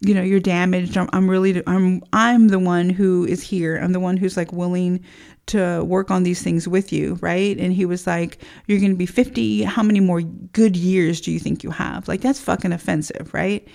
you 0.00 0.14
know 0.14 0.22
you're 0.22 0.40
damaged. 0.40 0.96
I'm, 0.96 1.08
I'm 1.12 1.28
really 1.28 1.62
i'm 1.66 2.02
i'm 2.12 2.48
the 2.48 2.58
one 2.58 2.90
who 2.90 3.24
is 3.24 3.42
here. 3.42 3.76
I'm 3.76 3.92
the 3.92 4.00
one 4.00 4.16
who's 4.16 4.36
like 4.36 4.52
willing 4.52 5.04
to 5.46 5.82
work 5.84 6.10
on 6.10 6.22
these 6.24 6.42
things 6.42 6.68
with 6.68 6.92
you 6.92 7.18
right? 7.20 7.56
And 7.58 7.72
he 7.72 7.84
was 7.84 8.06
like 8.06 8.38
you're 8.66 8.78
going 8.78 8.92
to 8.92 8.96
be 8.96 9.06
50 9.06 9.62
how 9.62 9.82
many 9.82 10.00
more 10.00 10.20
good 10.20 10.76
years 10.76 11.20
do 11.20 11.32
you 11.32 11.40
think 11.40 11.64
you 11.64 11.70
have? 11.70 12.06
Like 12.06 12.20
that's 12.20 12.40
fucking 12.40 12.72
offensive 12.72 13.32
right 13.32 13.66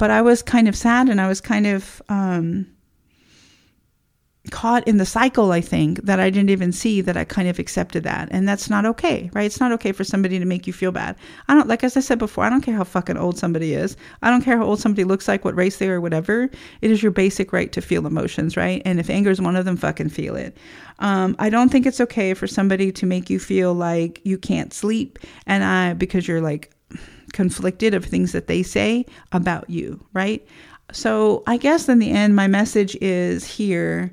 but 0.00 0.10
i 0.10 0.20
was 0.22 0.42
kind 0.42 0.66
of 0.66 0.74
sad 0.74 1.08
and 1.08 1.20
i 1.20 1.28
was 1.28 1.40
kind 1.40 1.66
of 1.66 2.02
um 2.08 2.66
caught 4.50 4.86
in 4.88 4.96
the 4.96 5.04
cycle, 5.04 5.52
I 5.52 5.60
think, 5.60 6.02
that 6.04 6.18
I 6.18 6.30
didn't 6.30 6.48
even 6.50 6.72
see 6.72 7.02
that 7.02 7.16
I 7.16 7.24
kind 7.24 7.46
of 7.46 7.58
accepted 7.58 8.04
that. 8.04 8.28
And 8.30 8.48
that's 8.48 8.70
not 8.70 8.86
okay, 8.86 9.30
right? 9.34 9.44
It's 9.44 9.60
not 9.60 9.72
okay 9.72 9.92
for 9.92 10.02
somebody 10.02 10.38
to 10.38 10.46
make 10.46 10.66
you 10.66 10.72
feel 10.72 10.92
bad. 10.92 11.16
I 11.48 11.54
don't, 11.54 11.68
like 11.68 11.84
as 11.84 11.96
I 11.96 12.00
said 12.00 12.18
before, 12.18 12.44
I 12.44 12.50
don't 12.50 12.62
care 12.62 12.74
how 12.74 12.84
fucking 12.84 13.18
old 13.18 13.38
somebody 13.38 13.74
is. 13.74 13.96
I 14.22 14.30
don't 14.30 14.42
care 14.42 14.56
how 14.56 14.64
old 14.64 14.80
somebody 14.80 15.04
looks 15.04 15.28
like, 15.28 15.44
what 15.44 15.56
race 15.56 15.76
they 15.76 15.90
are, 15.90 16.00
whatever. 16.00 16.50
It 16.80 16.90
is 16.90 17.02
your 17.02 17.12
basic 17.12 17.52
right 17.52 17.70
to 17.72 17.82
feel 17.82 18.06
emotions, 18.06 18.56
right? 18.56 18.80
And 18.86 18.98
if 18.98 19.10
anger 19.10 19.30
is 19.30 19.40
one 19.40 19.56
of 19.56 19.66
them, 19.66 19.76
fucking 19.76 20.08
feel 20.08 20.36
it. 20.36 20.56
Um, 21.00 21.36
I 21.38 21.50
don't 21.50 21.70
think 21.70 21.86
it's 21.86 22.00
okay 22.00 22.32
for 22.32 22.46
somebody 22.46 22.92
to 22.92 23.06
make 23.06 23.28
you 23.28 23.38
feel 23.38 23.74
like 23.74 24.20
you 24.24 24.38
can't 24.38 24.72
sleep 24.72 25.18
and 25.46 25.62
I, 25.62 25.92
because 25.92 26.26
you're 26.26 26.40
like 26.40 26.70
conflicted 27.32 27.94
of 27.94 28.04
things 28.04 28.32
that 28.32 28.46
they 28.46 28.62
say 28.62 29.06
about 29.32 29.68
you, 29.70 30.04
right? 30.12 30.46
So 30.92 31.42
I 31.46 31.56
guess 31.56 31.88
in 31.88 31.98
the 31.98 32.10
end, 32.10 32.34
my 32.34 32.48
message 32.48 32.96
is 33.00 33.44
here 33.44 34.12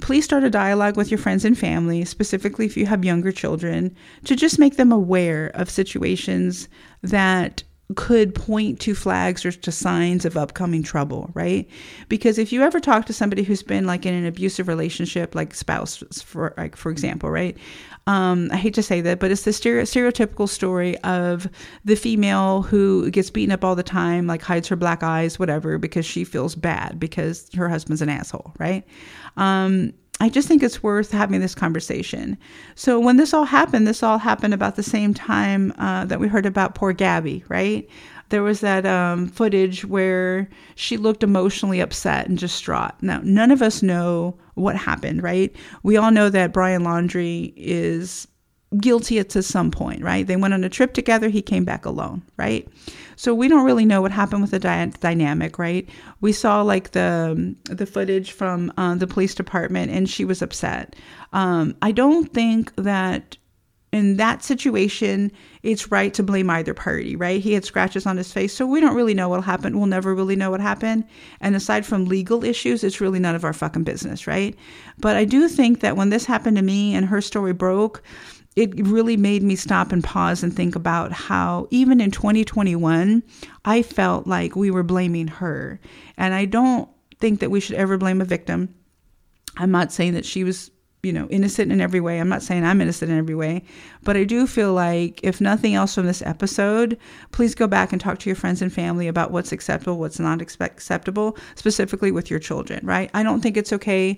please 0.00 0.24
start 0.24 0.42
a 0.44 0.50
dialogue 0.50 0.96
with 0.96 1.10
your 1.10 1.18
friends 1.18 1.44
and 1.44 1.58
family, 1.58 2.04
specifically 2.04 2.66
if 2.66 2.76
you 2.76 2.86
have 2.86 3.04
younger 3.04 3.30
children, 3.30 3.94
to 4.24 4.34
just 4.34 4.58
make 4.58 4.76
them 4.76 4.90
aware 4.90 5.50
of 5.54 5.70
situations 5.70 6.68
that 7.02 7.62
could 7.94 8.34
point 8.34 8.80
to 8.80 8.94
flags 8.94 9.44
or 9.44 9.52
to 9.52 9.72
signs 9.72 10.24
of 10.24 10.36
upcoming 10.36 10.82
trouble, 10.82 11.30
right? 11.34 11.68
Because 12.08 12.38
if 12.38 12.52
you 12.52 12.62
ever 12.62 12.80
talk 12.80 13.06
to 13.06 13.12
somebody 13.12 13.42
who's 13.42 13.62
been 13.62 13.86
like 13.86 14.06
in 14.06 14.14
an 14.14 14.26
abusive 14.26 14.68
relationship, 14.68 15.34
like 15.34 15.54
spouse, 15.54 16.02
for 16.22 16.54
like 16.56 16.76
for 16.76 16.90
example, 16.90 17.30
right? 17.30 17.56
Um, 18.06 18.48
I 18.50 18.56
hate 18.56 18.74
to 18.74 18.82
say 18.82 19.00
that, 19.02 19.20
but 19.20 19.30
it's 19.30 19.44
the 19.44 19.52
stereotypical 19.52 20.48
story 20.48 20.98
of 20.98 21.48
the 21.84 21.94
female 21.94 22.62
who 22.62 23.08
gets 23.10 23.30
beaten 23.30 23.52
up 23.52 23.64
all 23.64 23.76
the 23.76 23.84
time, 23.84 24.26
like 24.26 24.42
hides 24.42 24.66
her 24.68 24.76
black 24.76 25.04
eyes, 25.04 25.38
whatever, 25.38 25.78
because 25.78 26.04
she 26.04 26.24
feels 26.24 26.56
bad 26.56 26.98
because 26.98 27.48
her 27.54 27.68
husband's 27.68 28.02
an 28.02 28.08
asshole, 28.08 28.54
right? 28.58 28.84
Um, 29.36 29.92
I 30.22 30.28
just 30.28 30.46
think 30.46 30.62
it's 30.62 30.84
worth 30.84 31.10
having 31.10 31.40
this 31.40 31.56
conversation. 31.56 32.38
So 32.76 33.00
when 33.00 33.16
this 33.16 33.34
all 33.34 33.44
happened, 33.44 33.88
this 33.88 34.04
all 34.04 34.18
happened 34.18 34.54
about 34.54 34.76
the 34.76 34.82
same 34.84 35.12
time 35.12 35.72
uh, 35.78 36.04
that 36.04 36.20
we 36.20 36.28
heard 36.28 36.46
about 36.46 36.76
poor 36.76 36.92
Gabby, 36.92 37.42
right? 37.48 37.90
There 38.28 38.44
was 38.44 38.60
that 38.60 38.86
um, 38.86 39.26
footage 39.26 39.84
where 39.84 40.48
she 40.76 40.96
looked 40.96 41.24
emotionally 41.24 41.80
upset 41.80 42.28
and 42.28 42.38
distraught. 42.38 42.92
Now, 43.00 43.20
none 43.24 43.50
of 43.50 43.62
us 43.62 43.82
know 43.82 44.38
what 44.54 44.76
happened, 44.76 45.24
right? 45.24 45.52
We 45.82 45.96
all 45.96 46.12
know 46.12 46.28
that 46.28 46.52
Brian 46.52 46.84
Laundrie 46.84 47.52
is 47.56 48.28
guilty 48.78 49.22
to 49.22 49.42
some 49.42 49.70
point, 49.70 50.02
right? 50.02 50.26
They 50.26 50.36
went 50.36 50.54
on 50.54 50.64
a 50.64 50.68
trip 50.68 50.94
together, 50.94 51.28
he 51.28 51.42
came 51.42 51.64
back 51.64 51.84
alone, 51.84 52.22
right? 52.36 52.66
So 53.16 53.34
we 53.34 53.48
don't 53.48 53.64
really 53.64 53.84
know 53.84 54.00
what 54.00 54.12
happened 54.12 54.42
with 54.42 54.50
the 54.50 54.58
dy- 54.58 54.92
dynamic, 55.00 55.58
right? 55.58 55.88
We 56.20 56.32
saw 56.32 56.62
like 56.62 56.92
the 56.92 57.54
the 57.64 57.86
footage 57.86 58.32
from 58.32 58.72
uh, 58.76 58.94
the 58.94 59.06
police 59.06 59.34
department, 59.34 59.92
and 59.92 60.08
she 60.08 60.24
was 60.24 60.42
upset. 60.42 60.96
Um, 61.32 61.76
I 61.82 61.92
don't 61.92 62.32
think 62.32 62.74
that 62.76 63.36
in 63.92 64.16
that 64.16 64.42
situation, 64.42 65.30
it's 65.62 65.90
right 65.92 66.14
to 66.14 66.22
blame 66.22 66.48
either 66.48 66.72
party, 66.72 67.14
right? 67.14 67.42
He 67.42 67.52
had 67.52 67.64
scratches 67.64 68.06
on 68.06 68.16
his 68.16 68.32
face, 68.32 68.54
so 68.54 68.66
we 68.66 68.80
don't 68.80 68.96
really 68.96 69.12
know 69.12 69.28
what 69.28 69.44
happened. 69.44 69.76
We'll 69.76 69.86
never 69.86 70.14
really 70.14 70.34
know 70.34 70.50
what 70.50 70.62
happened. 70.62 71.04
And 71.42 71.54
aside 71.54 71.84
from 71.84 72.06
legal 72.06 72.42
issues, 72.42 72.82
it's 72.82 73.02
really 73.02 73.18
none 73.18 73.34
of 73.34 73.44
our 73.44 73.52
fucking 73.52 73.84
business, 73.84 74.26
right? 74.26 74.56
But 74.98 75.16
I 75.16 75.26
do 75.26 75.46
think 75.46 75.80
that 75.80 75.96
when 75.96 76.08
this 76.08 76.24
happened 76.24 76.56
to 76.56 76.62
me 76.62 76.94
and 76.94 77.04
her 77.04 77.20
story 77.20 77.52
broke, 77.52 78.02
it 78.54 78.86
really 78.86 79.16
made 79.16 79.42
me 79.42 79.56
stop 79.56 79.92
and 79.92 80.04
pause 80.04 80.42
and 80.42 80.54
think 80.54 80.76
about 80.76 81.12
how 81.12 81.66
even 81.70 82.00
in 82.00 82.10
2021 82.10 83.22
I 83.64 83.82
felt 83.82 84.26
like 84.26 84.56
we 84.56 84.70
were 84.70 84.82
blaming 84.82 85.28
her. 85.28 85.80
And 86.16 86.34
I 86.34 86.44
don't 86.44 86.88
think 87.18 87.40
that 87.40 87.50
we 87.50 87.60
should 87.60 87.76
ever 87.76 87.96
blame 87.96 88.20
a 88.20 88.26
victim. 88.26 88.74
I'm 89.56 89.70
not 89.70 89.92
saying 89.92 90.14
that 90.14 90.26
she 90.26 90.44
was 90.44 90.70
you 91.02 91.12
know, 91.12 91.26
innocent 91.30 91.72
in 91.72 91.80
every 91.80 91.98
way. 91.98 92.20
I'm 92.20 92.28
not 92.28 92.42
saying 92.42 92.64
I'm 92.64 92.80
innocent 92.80 93.10
in 93.10 93.18
every 93.18 93.34
way, 93.34 93.64
but 94.04 94.16
I 94.16 94.22
do 94.22 94.46
feel 94.46 94.72
like 94.72 95.18
if 95.24 95.40
nothing 95.40 95.74
else 95.74 95.96
from 95.96 96.06
this 96.06 96.22
episode, 96.22 96.96
please 97.32 97.56
go 97.56 97.66
back 97.66 97.90
and 97.90 98.00
talk 98.00 98.20
to 98.20 98.28
your 98.30 98.36
friends 98.36 98.62
and 98.62 98.72
family 98.72 99.08
about 99.08 99.32
what's 99.32 99.50
acceptable, 99.50 99.98
what's 99.98 100.20
not 100.20 100.40
acceptable, 100.40 101.36
specifically 101.56 102.12
with 102.12 102.30
your 102.30 102.38
children, 102.38 102.86
right? 102.86 103.10
I 103.14 103.24
don't 103.24 103.40
think 103.40 103.56
it's 103.56 103.72
okay 103.72 104.16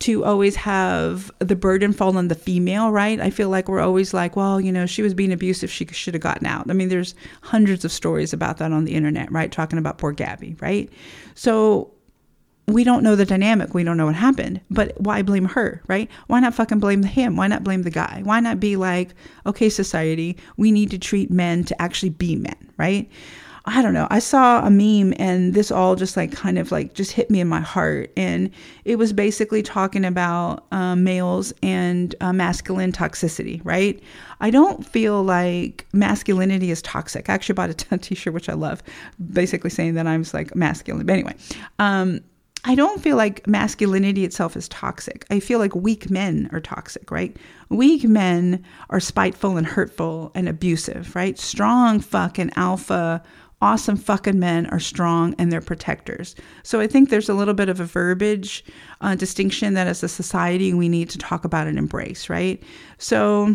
to 0.00 0.24
always 0.24 0.56
have 0.56 1.30
the 1.38 1.54
burden 1.54 1.92
fall 1.92 2.16
on 2.16 2.28
the 2.28 2.34
female, 2.34 2.90
right? 2.90 3.20
I 3.20 3.30
feel 3.30 3.50
like 3.50 3.68
we're 3.68 3.80
always 3.80 4.14
like, 4.14 4.34
well, 4.34 4.60
you 4.60 4.72
know, 4.72 4.86
she 4.86 5.02
was 5.02 5.14
being 5.14 5.32
abusive, 5.32 5.70
she 5.70 5.86
should 5.86 6.14
have 6.14 6.22
gotten 6.22 6.46
out. 6.46 6.70
I 6.70 6.72
mean, 6.72 6.88
there's 6.88 7.14
hundreds 7.42 7.84
of 7.84 7.92
stories 7.92 8.32
about 8.32 8.56
that 8.58 8.72
on 8.72 8.86
the 8.86 8.94
internet, 8.94 9.30
right? 9.30 9.52
Talking 9.52 9.78
about 9.78 9.98
poor 9.98 10.12
Gabby, 10.12 10.56
right? 10.60 10.90
So 11.34 11.92
we 12.66 12.84
don't 12.84 13.02
know 13.02 13.16
the 13.16 13.26
dynamic. 13.26 13.74
We 13.74 13.84
don't 13.84 13.96
know 13.96 14.06
what 14.06 14.14
happened. 14.14 14.60
But 14.70 14.98
why 15.00 15.22
blame 15.22 15.44
her, 15.46 15.82
right? 15.86 16.08
Why 16.28 16.40
not 16.40 16.54
fucking 16.54 16.78
blame 16.78 17.02
him? 17.02 17.36
Why 17.36 17.48
not 17.48 17.64
blame 17.64 17.82
the 17.82 17.90
guy? 17.90 18.22
Why 18.24 18.40
not 18.40 18.60
be 18.60 18.76
like, 18.76 19.10
okay, 19.44 19.68
society, 19.68 20.36
we 20.56 20.72
need 20.72 20.90
to 20.92 20.98
treat 20.98 21.30
men 21.30 21.64
to 21.64 21.82
actually 21.82 22.10
be 22.10 22.36
men, 22.36 22.56
right? 22.78 23.10
I 23.66 23.82
don't 23.82 23.92
know. 23.94 24.06
I 24.10 24.20
saw 24.20 24.64
a 24.64 24.70
meme 24.70 25.14
and 25.18 25.52
this 25.52 25.70
all 25.70 25.94
just 25.94 26.16
like 26.16 26.32
kind 26.32 26.58
of 26.58 26.72
like 26.72 26.94
just 26.94 27.12
hit 27.12 27.30
me 27.30 27.40
in 27.40 27.48
my 27.48 27.60
heart. 27.60 28.10
And 28.16 28.50
it 28.84 28.96
was 28.96 29.12
basically 29.12 29.62
talking 29.62 30.04
about 30.04 30.66
um, 30.72 31.04
males 31.04 31.52
and 31.62 32.14
uh, 32.20 32.32
masculine 32.32 32.92
toxicity, 32.92 33.60
right? 33.62 34.02
I 34.40 34.50
don't 34.50 34.86
feel 34.86 35.22
like 35.22 35.86
masculinity 35.92 36.70
is 36.70 36.80
toxic. 36.82 37.28
I 37.28 37.34
actually 37.34 37.54
bought 37.54 37.70
a 37.70 37.98
t 37.98 38.14
shirt, 38.14 38.32
which 38.32 38.48
I 38.48 38.54
love, 38.54 38.82
basically 39.32 39.70
saying 39.70 39.94
that 39.94 40.06
I'm 40.06 40.24
like 40.32 40.56
masculine. 40.56 41.04
But 41.04 41.12
anyway, 41.12 41.34
um, 41.78 42.20
I 42.64 42.74
don't 42.74 43.02
feel 43.02 43.16
like 43.16 43.46
masculinity 43.46 44.24
itself 44.24 44.54
is 44.54 44.68
toxic. 44.68 45.24
I 45.30 45.40
feel 45.40 45.58
like 45.58 45.74
weak 45.74 46.10
men 46.10 46.48
are 46.52 46.60
toxic, 46.60 47.10
right? 47.10 47.34
Weak 47.70 48.04
men 48.04 48.62
are 48.90 49.00
spiteful 49.00 49.56
and 49.56 49.66
hurtful 49.66 50.30
and 50.34 50.46
abusive, 50.48 51.14
right? 51.16 51.38
Strong 51.38 52.00
fucking 52.00 52.50
alpha, 52.56 53.22
awesome 53.60 53.96
fucking 53.96 54.38
men 54.38 54.66
are 54.66 54.80
strong 54.80 55.34
and 55.38 55.52
they're 55.52 55.60
protectors. 55.60 56.34
So 56.62 56.80
I 56.80 56.86
think 56.86 57.10
there's 57.10 57.28
a 57.28 57.34
little 57.34 57.54
bit 57.54 57.68
of 57.68 57.80
a 57.80 57.84
verbiage 57.84 58.64
uh, 59.00 59.14
distinction 59.14 59.74
that 59.74 59.86
as 59.86 60.02
a 60.02 60.08
society 60.08 60.72
we 60.72 60.88
need 60.88 61.10
to 61.10 61.18
talk 61.18 61.44
about 61.44 61.66
and 61.66 61.78
embrace, 61.78 62.28
right? 62.30 62.62
So 62.98 63.54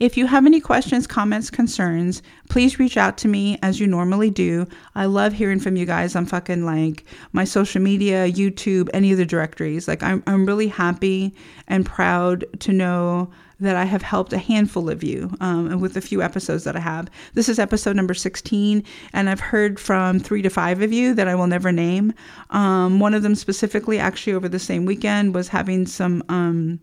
if 0.00 0.16
you 0.16 0.26
have 0.26 0.46
any 0.46 0.60
questions, 0.60 1.06
comments, 1.06 1.50
concerns, 1.50 2.22
please 2.48 2.78
reach 2.78 2.96
out 2.96 3.16
to 3.18 3.28
me 3.28 3.58
as 3.62 3.80
you 3.80 3.86
normally 3.86 4.30
do. 4.30 4.66
I 4.94 5.06
love 5.06 5.32
hearing 5.32 5.60
from 5.60 5.76
you 5.76 5.86
guys 5.86 6.16
on 6.16 6.26
fucking 6.26 6.64
like 6.64 7.04
my 7.32 7.44
social 7.44 7.80
media, 7.80 8.30
YouTube, 8.30 8.88
any 8.92 9.12
of 9.12 9.18
the 9.18 9.26
directories. 9.26 9.86
Like 9.88 10.02
I'm 10.02 10.22
I'm 10.26 10.46
really 10.46 10.68
happy 10.68 11.34
and 11.68 11.86
proud 11.86 12.44
to 12.60 12.72
know 12.72 13.30
that 13.60 13.76
I 13.76 13.84
have 13.84 14.02
helped 14.02 14.32
a 14.32 14.38
handful 14.38 14.90
of 14.90 15.02
you 15.02 15.30
um, 15.40 15.80
with 15.80 15.96
a 15.96 16.00
few 16.00 16.22
episodes 16.22 16.64
that 16.64 16.76
I 16.76 16.80
have. 16.80 17.08
This 17.34 17.48
is 17.48 17.58
episode 17.58 17.96
number 17.96 18.14
16, 18.14 18.82
and 19.12 19.30
I've 19.30 19.40
heard 19.40 19.78
from 19.78 20.18
three 20.18 20.42
to 20.42 20.50
five 20.50 20.82
of 20.82 20.92
you 20.92 21.14
that 21.14 21.28
I 21.28 21.34
will 21.34 21.46
never 21.46 21.72
name. 21.72 22.12
Um, 22.50 23.00
one 23.00 23.14
of 23.14 23.22
them 23.22 23.34
specifically, 23.34 23.98
actually, 23.98 24.34
over 24.34 24.48
the 24.48 24.58
same 24.58 24.84
weekend, 24.84 25.34
was 25.34 25.48
having 25.48 25.86
some. 25.86 26.22
Um, 26.28 26.80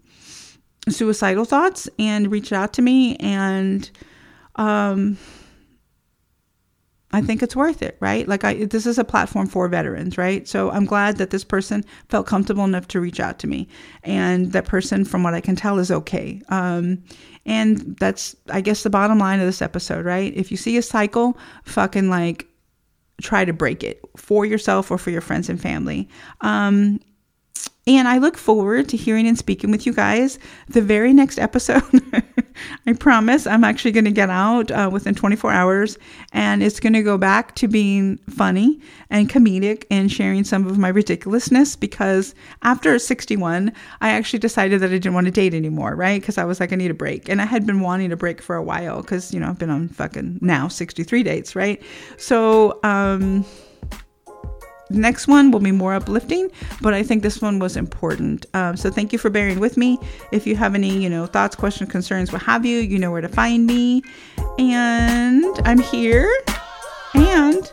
suicidal 0.90 1.46
thoughts 1.46 1.88
and 2.00 2.32
reached 2.32 2.52
out 2.52 2.74
to 2.74 2.82
me 2.82 3.16
and 3.18 3.92
um 4.56 5.18
I 7.14 7.22
think 7.22 7.44
it's 7.44 7.56
worth 7.56 7.82
it, 7.82 7.98
right? 8.00 8.28
Like 8.28 8.44
I 8.44 8.66
this 8.66 8.86
is 8.86 8.98
a 8.98 9.04
platform 9.04 9.48
for 9.48 9.68
veterans, 9.68 10.18
right? 10.18 10.48
So 10.48 10.72
I'm 10.72 10.86
glad 10.86 11.18
that 11.18 11.30
this 11.30 11.44
person 11.44 11.84
felt 12.10 12.26
comfortable 12.26 12.64
enough 12.64 12.88
to 12.90 13.02
reach 13.02 13.20
out 13.20 13.38
to 13.40 13.48
me. 13.48 13.68
And 14.04 14.54
that 14.54 14.66
person 14.66 15.04
from 15.04 15.24
what 15.24 15.34
I 15.34 15.42
can 15.42 15.56
tell 15.56 15.78
is 15.80 15.92
okay. 15.92 16.42
Um 16.50 17.04
and 17.46 17.98
that's 18.00 18.36
I 18.50 18.62
guess 18.62 18.84
the 18.84 18.90
bottom 18.90 19.20
line 19.20 19.40
of 19.40 19.46
this 19.46 19.62
episode, 19.62 20.06
right? 20.06 20.34
If 20.36 20.52
you 20.52 20.58
see 20.58 20.78
a 20.78 20.82
cycle, 20.82 21.38
fucking 21.66 22.10
like 22.10 22.48
try 23.22 23.46
to 23.46 23.54
break 23.54 23.84
it 23.84 24.02
for 24.16 24.46
yourself 24.46 24.90
or 24.90 24.98
for 24.98 25.12
your 25.12 25.22
friends 25.22 25.50
and 25.50 25.62
family. 25.62 26.08
Um 26.40 27.00
And 27.88 28.08
I 28.08 28.20
look 28.20 28.38
forward 28.38 28.90
to 28.90 28.98
hearing 28.98 29.28
and 29.28 29.38
speaking 29.38 29.72
with 29.72 29.88
you 29.88 29.94
guys 29.94 30.38
the 30.70 30.84
very 30.84 31.14
next 31.14 31.40
episode. 31.40 31.82
I 32.86 32.94
promise 32.94 33.48
I'm 33.48 33.64
actually 33.64 33.92
going 33.92 34.06
to 34.06 34.12
get 34.12 34.30
out 34.30 34.70
uh, 34.70 34.90
within 34.92 35.16
24 35.16 35.52
hours 35.52 35.98
and 36.32 36.62
it's 36.62 36.80
going 36.80 36.94
to 36.94 37.02
go 37.02 37.18
back 37.18 37.56
to 37.56 37.68
being 37.68 38.18
funny 38.30 38.80
and 39.10 39.28
comedic 39.28 39.86
and 39.90 40.12
sharing 40.12 40.44
some 40.44 40.68
of 40.68 40.78
my 40.78 40.90
ridiculousness 40.90 41.76
because 41.76 42.36
after 42.62 43.00
61, 43.00 43.72
I 44.00 44.10
actually 44.10 44.40
decided 44.40 44.80
that 44.82 44.90
I 44.92 44.94
didn't 44.94 45.16
want 45.16 45.26
to 45.26 45.32
date 45.32 45.56
anymore, 45.56 45.96
right? 45.96 46.22
Because 46.22 46.38
I 46.38 46.44
was 46.44 46.60
like, 46.60 46.72
I 46.72 46.76
need 46.76 46.92
a 46.92 46.96
break. 46.96 47.30
And 47.30 47.42
I 47.42 47.46
had 47.46 47.66
been 47.66 47.82
wanting 47.82 48.12
a 48.12 48.18
break 48.18 48.44
for 48.44 48.56
a 48.56 48.64
while 48.64 49.02
because, 49.02 49.34
you 49.34 49.40
know, 49.40 49.48
I've 49.48 49.60
been 49.60 49.72
on 49.72 49.90
fucking 49.90 50.38
now 50.42 50.68
63 50.68 51.24
dates, 51.24 51.56
right? 51.56 51.82
So, 52.18 52.80
um, 52.84 53.44
the 54.92 55.00
next 55.00 55.28
one 55.28 55.52
will 55.52 55.60
be 55.60 55.72
more 55.72 55.94
uplifting, 55.94 56.50
but 56.82 56.94
I 56.94 57.04
think 57.04 57.24
this 57.24 57.42
one 57.42 57.60
was 57.60 57.78
important. 57.78 58.46
Um, 58.54 58.78
so 58.78 58.90
thank 58.90 59.14
you 59.14 59.20
for 59.20 59.30
bearing 59.30 59.60
with 59.60 59.78
me. 59.78 59.98
If 60.32 60.46
you 60.46 60.56
have 60.56 60.76
any, 60.76 60.98
you 60.98 61.10
know, 61.10 61.26
thoughts, 61.26 61.56
questions, 61.56 61.90
concerns, 61.90 62.32
what 62.32 62.42
have 62.44 62.66
you, 62.66 62.80
you 62.80 63.00
know 63.00 63.12
where 63.12 63.22
to 63.22 63.30
find 63.30 63.66
me. 63.66 64.04
And 64.60 65.46
I'm 65.66 65.80
here. 65.80 66.30
And 67.14 67.72